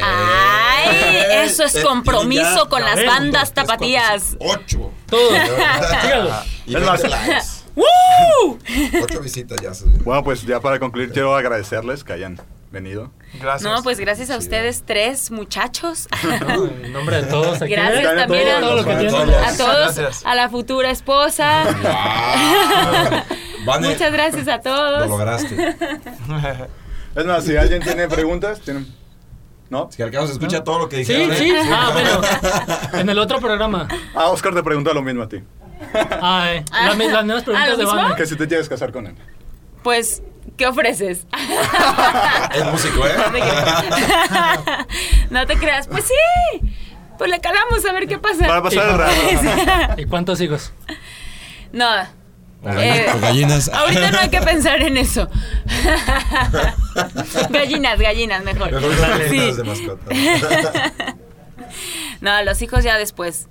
[0.03, 4.37] Ay, eso es Eh, compromiso ya, con las bandas tapatías.
[4.39, 4.91] Ocho.
[5.07, 5.33] Todos.
[6.01, 6.31] Síganlo.
[6.65, 7.45] Y Es 20 más- likes.
[7.75, 8.57] ¡Woo!
[9.03, 9.73] Ocho visitas ya.
[9.73, 12.39] se- Bueno, pues ya para concluir quiero agradecerles que hayan
[12.71, 13.11] venido.
[13.41, 13.69] Gracias.
[13.69, 16.07] No, pues gracias a ustedes tres muchachos.
[16.47, 17.71] No, en nombre de todos aquí.
[17.73, 19.35] Gracias también a, todo lo todos.
[19.35, 20.25] a todos, Gracias.
[20.25, 21.63] a la futura esposa.
[23.81, 25.07] Muchas gracias a Lo todos.
[25.09, 25.75] lograste.
[27.15, 28.87] Es más, si alguien tiene preguntas, tienen...
[29.69, 29.89] ¿No?
[29.91, 31.33] Si al cabo se escucha todo lo que Sí, dijeron.
[31.33, 31.37] ¿eh?
[31.37, 31.53] sí.
[31.71, 32.99] Ah, bueno.
[33.01, 33.87] En el otro programa.
[34.13, 35.41] Ah, Oscar te pregunta lo mismo a ti.
[36.21, 37.85] Ah, eh, la mi- las mismas Ah, preguntas ¿lo de?
[37.85, 38.15] Vane.
[38.15, 39.15] Que si te quieres casar con él.
[39.83, 40.21] Pues,
[40.57, 41.25] ¿qué ofreces?
[42.55, 43.13] Es músico, ¿eh?
[43.17, 44.87] No te creas.
[45.31, 45.87] No te creas.
[45.87, 46.73] Pues sí.
[47.17, 48.45] Pues le calamos a ver qué pasa.
[48.47, 50.01] Para pasar el rato.
[50.01, 50.73] ¿Y cuántos hijos?
[51.71, 51.85] No.
[52.65, 53.69] O Eh, gallinas- o gallinas.
[53.69, 55.29] Ahorita no hay que pensar en eso.
[57.49, 58.71] gallinas, gallinas, mejor.
[58.71, 59.51] Mejor gallinas Sí.
[59.53, 60.11] de mascota.
[62.21, 63.47] No, los hijos ya después.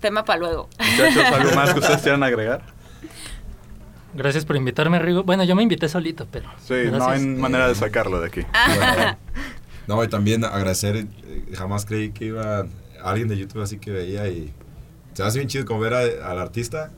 [0.00, 0.68] Tema para luego.
[0.78, 2.62] Muchachos, ¿algo más que ustedes quieran agregar?
[4.14, 5.24] Gracias por invitarme, Rigo.
[5.24, 6.48] Bueno, yo me invité solito, pero.
[6.64, 8.40] Sí, no hay manera de sacarlo de aquí.
[9.88, 11.06] No, y también agradecer, eh,
[11.56, 12.66] jamás creí que iba
[13.02, 14.52] alguien de YouTube así que veía y
[15.14, 16.90] se hace bien chido como ver a- al artista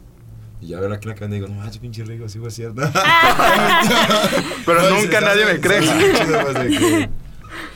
[0.61, 2.83] y ya ver aquí la cadena y digo, no manches, pinche Rigo, sí fue cierto.
[4.67, 5.81] Pero No, nunca nadie me cree.
[5.81, 7.09] pues,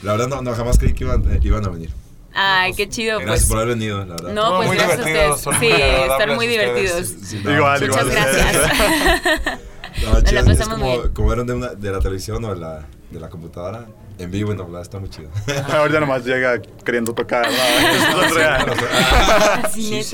[0.03, 1.89] la verdad, no, no, jamás creí que iban, eh, iban a venir.
[2.37, 3.49] Ay, qué chido, Gracias pues.
[3.49, 4.33] por haber venido, la verdad.
[4.33, 5.59] No, pues muy gracias a divertidos, ustedes.
[5.75, 7.13] Sí, están muy divertidos.
[7.23, 8.05] Sí, no, Igual, muchas igual.
[8.05, 9.59] Muchas gracias.
[10.03, 11.13] No, Nos la chido, es como, bien.
[11.13, 13.85] como ver de, una, de la televisión o de la, de la computadora.
[14.17, 15.29] En vivo en doblada, está muy chido.
[15.73, 17.45] Ahorita nomás llega queriendo tocar.
[17.45, 17.51] No,
[19.75, 20.11] es.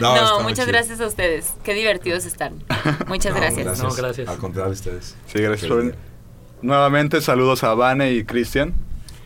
[0.00, 0.68] No, muchas chido.
[0.68, 1.52] gracias a ustedes.
[1.62, 2.62] Qué divertidos están.
[3.08, 3.82] Muchas No, gracias.
[3.82, 4.28] No, gracias.
[4.28, 5.16] Al contrario, ustedes.
[5.26, 5.94] Sí, gracias por.
[6.62, 8.74] Nuevamente saludos a Vane y Cristian.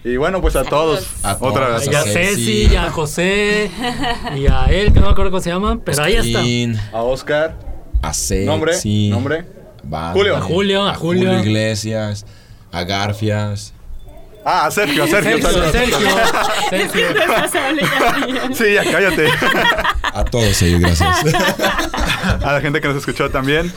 [0.04, 1.06] Y bueno, pues a todos.
[1.22, 1.92] A Otra todos, vez.
[1.92, 3.70] Y a Ceci, y a José,
[4.36, 6.40] y a él, que no me acuerdo cómo se llama, pero ahí está.
[6.96, 7.56] A Oscar.
[8.02, 8.46] A Ceci.
[8.46, 8.72] Nombre,
[9.10, 9.44] nombre.
[9.92, 10.36] Va- Julio.
[10.36, 11.38] A Julio, a Julio.
[11.40, 12.24] Iglesias.
[12.72, 13.72] A Garfias.
[14.44, 15.38] Ah, a Sergio, a Sergio.
[15.42, 15.98] Sergio, Sergio.
[17.50, 18.54] Sergio.
[18.54, 19.28] Sí, ya cállate.
[20.02, 21.16] A todos ellos, gracias.
[22.44, 23.70] A la gente que nos escuchó también.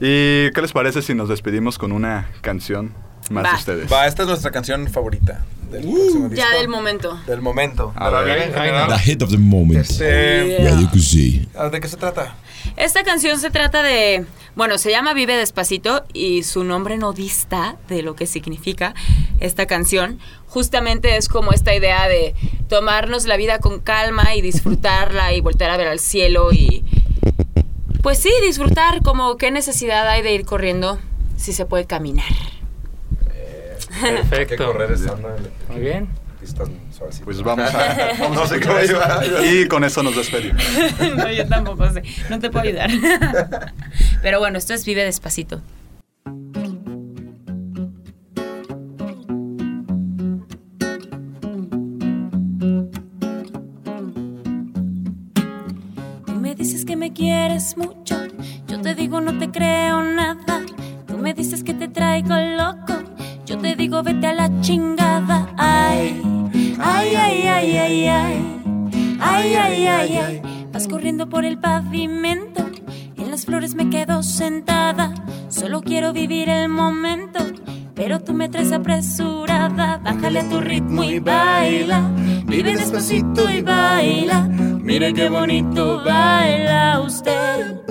[0.00, 2.94] ¿Y qué les parece si nos despedimos con una canción
[3.30, 3.50] más Va.
[3.50, 3.92] de ustedes?
[3.92, 5.44] Va, esta es nuestra canción favorita.
[5.70, 7.20] Del próximo Ya del momento.
[7.26, 7.92] Del momento.
[7.96, 8.38] A ver.
[8.42, 8.88] en general.
[8.88, 9.80] The hit of the moment.
[9.80, 11.48] Este- Radio Cusey.
[11.56, 12.34] Ah, ¿De qué se trata?
[12.76, 17.76] Esta canción se trata de, bueno, se llama Vive Despacito y su nombre no dista
[17.88, 18.94] de lo que significa
[19.40, 20.18] esta canción.
[20.46, 22.34] Justamente es como esta idea de
[22.68, 26.84] tomarnos la vida con calma y disfrutarla y voltear a ver al cielo y,
[28.02, 30.98] pues sí, disfrutar como qué necesidad hay de ir corriendo
[31.36, 32.32] si se puede caminar.
[34.00, 34.36] Perfecto.
[34.36, 36.08] Hay que correr estando en Muy bien.
[37.24, 38.12] Pues vamos a.
[38.20, 38.98] Vamos con eso.
[39.44, 40.62] Y con eso nos despedimos.
[41.16, 42.90] no, yo tampoco sé, no te puedo ayudar.
[44.22, 45.60] Pero bueno, esto es Vive Despacito.
[56.24, 58.16] Tú me dices que me quieres mucho,
[58.66, 60.62] yo te digo no te creo nada.
[61.06, 62.94] Tú me dices que te traigo loco,
[63.44, 65.52] yo te digo vete a la chingada.
[65.56, 66.22] Ay,
[66.78, 68.62] Ay, ay, ay, ay, ay.
[69.20, 70.42] Ay, ay, ay, ay.
[70.72, 72.66] Vas corriendo por el pavimento.
[73.16, 75.14] En las flores me quedo sentada.
[75.48, 77.40] Solo quiero vivir el momento.
[77.94, 79.98] Pero tú me traes apresurada.
[79.98, 82.10] Bájale a tu ritmo y baila.
[82.46, 84.42] Vive despacito y baila.
[84.42, 87.85] Mira qué bonito baila usted.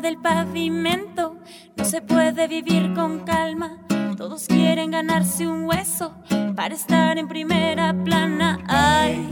[0.00, 1.36] Del pavimento
[1.76, 3.78] no se puede vivir con calma.
[4.16, 6.14] Todos quieren ganarse un hueso
[6.56, 8.58] para estar en primera plana.
[8.66, 9.26] Ay,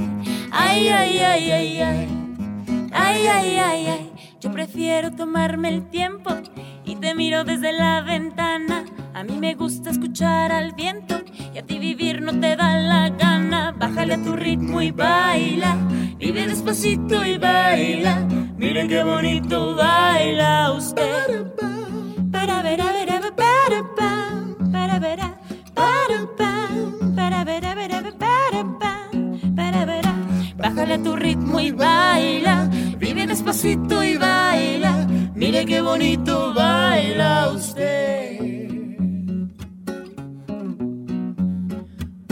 [0.51, 2.09] ay, ay, ay, ay, ay.
[2.93, 4.13] Ay, ay, ay, ay.
[4.41, 6.31] Yo prefiero tomarme el tiempo
[6.85, 8.85] y te miro desde la ventana.
[9.15, 11.21] A mí me gusta escuchar al viento
[11.55, 13.73] y a ti vivir no te da la gana.
[13.73, 15.77] Bájale a tu ritmo y baila.
[16.19, 18.27] Vive despacito y baila.
[18.57, 21.47] Miren qué bonito baila usted.
[22.33, 25.21] Para ver, a ver, para, pam, para ver,
[25.75, 28.65] para, pam, para ver, a ver, para,
[29.55, 30.05] para ver,
[30.57, 32.69] Bájale tu ritmo y baila,
[32.99, 37.53] vive despacito y baila, mire qué bonito baila.
[37.55, 38.41] Usted.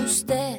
[0.05, 0.56] Usted.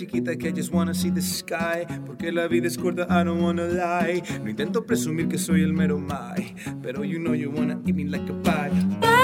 [0.00, 3.66] Chiquita que just wanna see the sky Porque la vida es corta, I don't wanna
[3.66, 7.94] lie No intento presumir que soy el mero mai Pero you know you wanna eat
[7.94, 8.70] me like a pie
[9.00, 9.20] Para.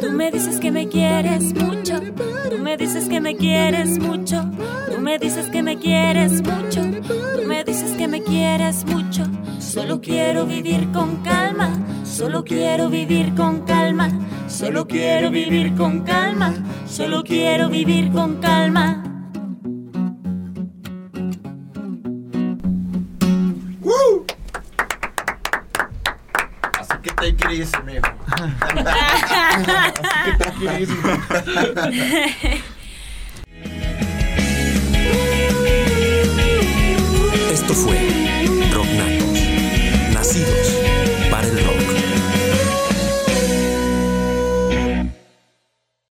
[0.00, 1.52] Tú me dices que me quieres
[2.00, 4.50] tú me dices que me quieres mucho,
[4.90, 9.24] tú me dices que me quieres mucho, tú me dices que me quieres mucho.
[9.58, 11.70] Solo quiero vivir con calma,
[12.04, 14.10] solo quiero vivir con calma,
[14.48, 16.54] solo quiero vivir con calma,
[16.86, 19.02] solo quiero vivir con calma.
[26.78, 28.15] Así que take
[37.50, 37.96] esto fue
[38.72, 38.86] Rock
[40.12, 40.68] nacidos
[41.30, 41.85] para el rock.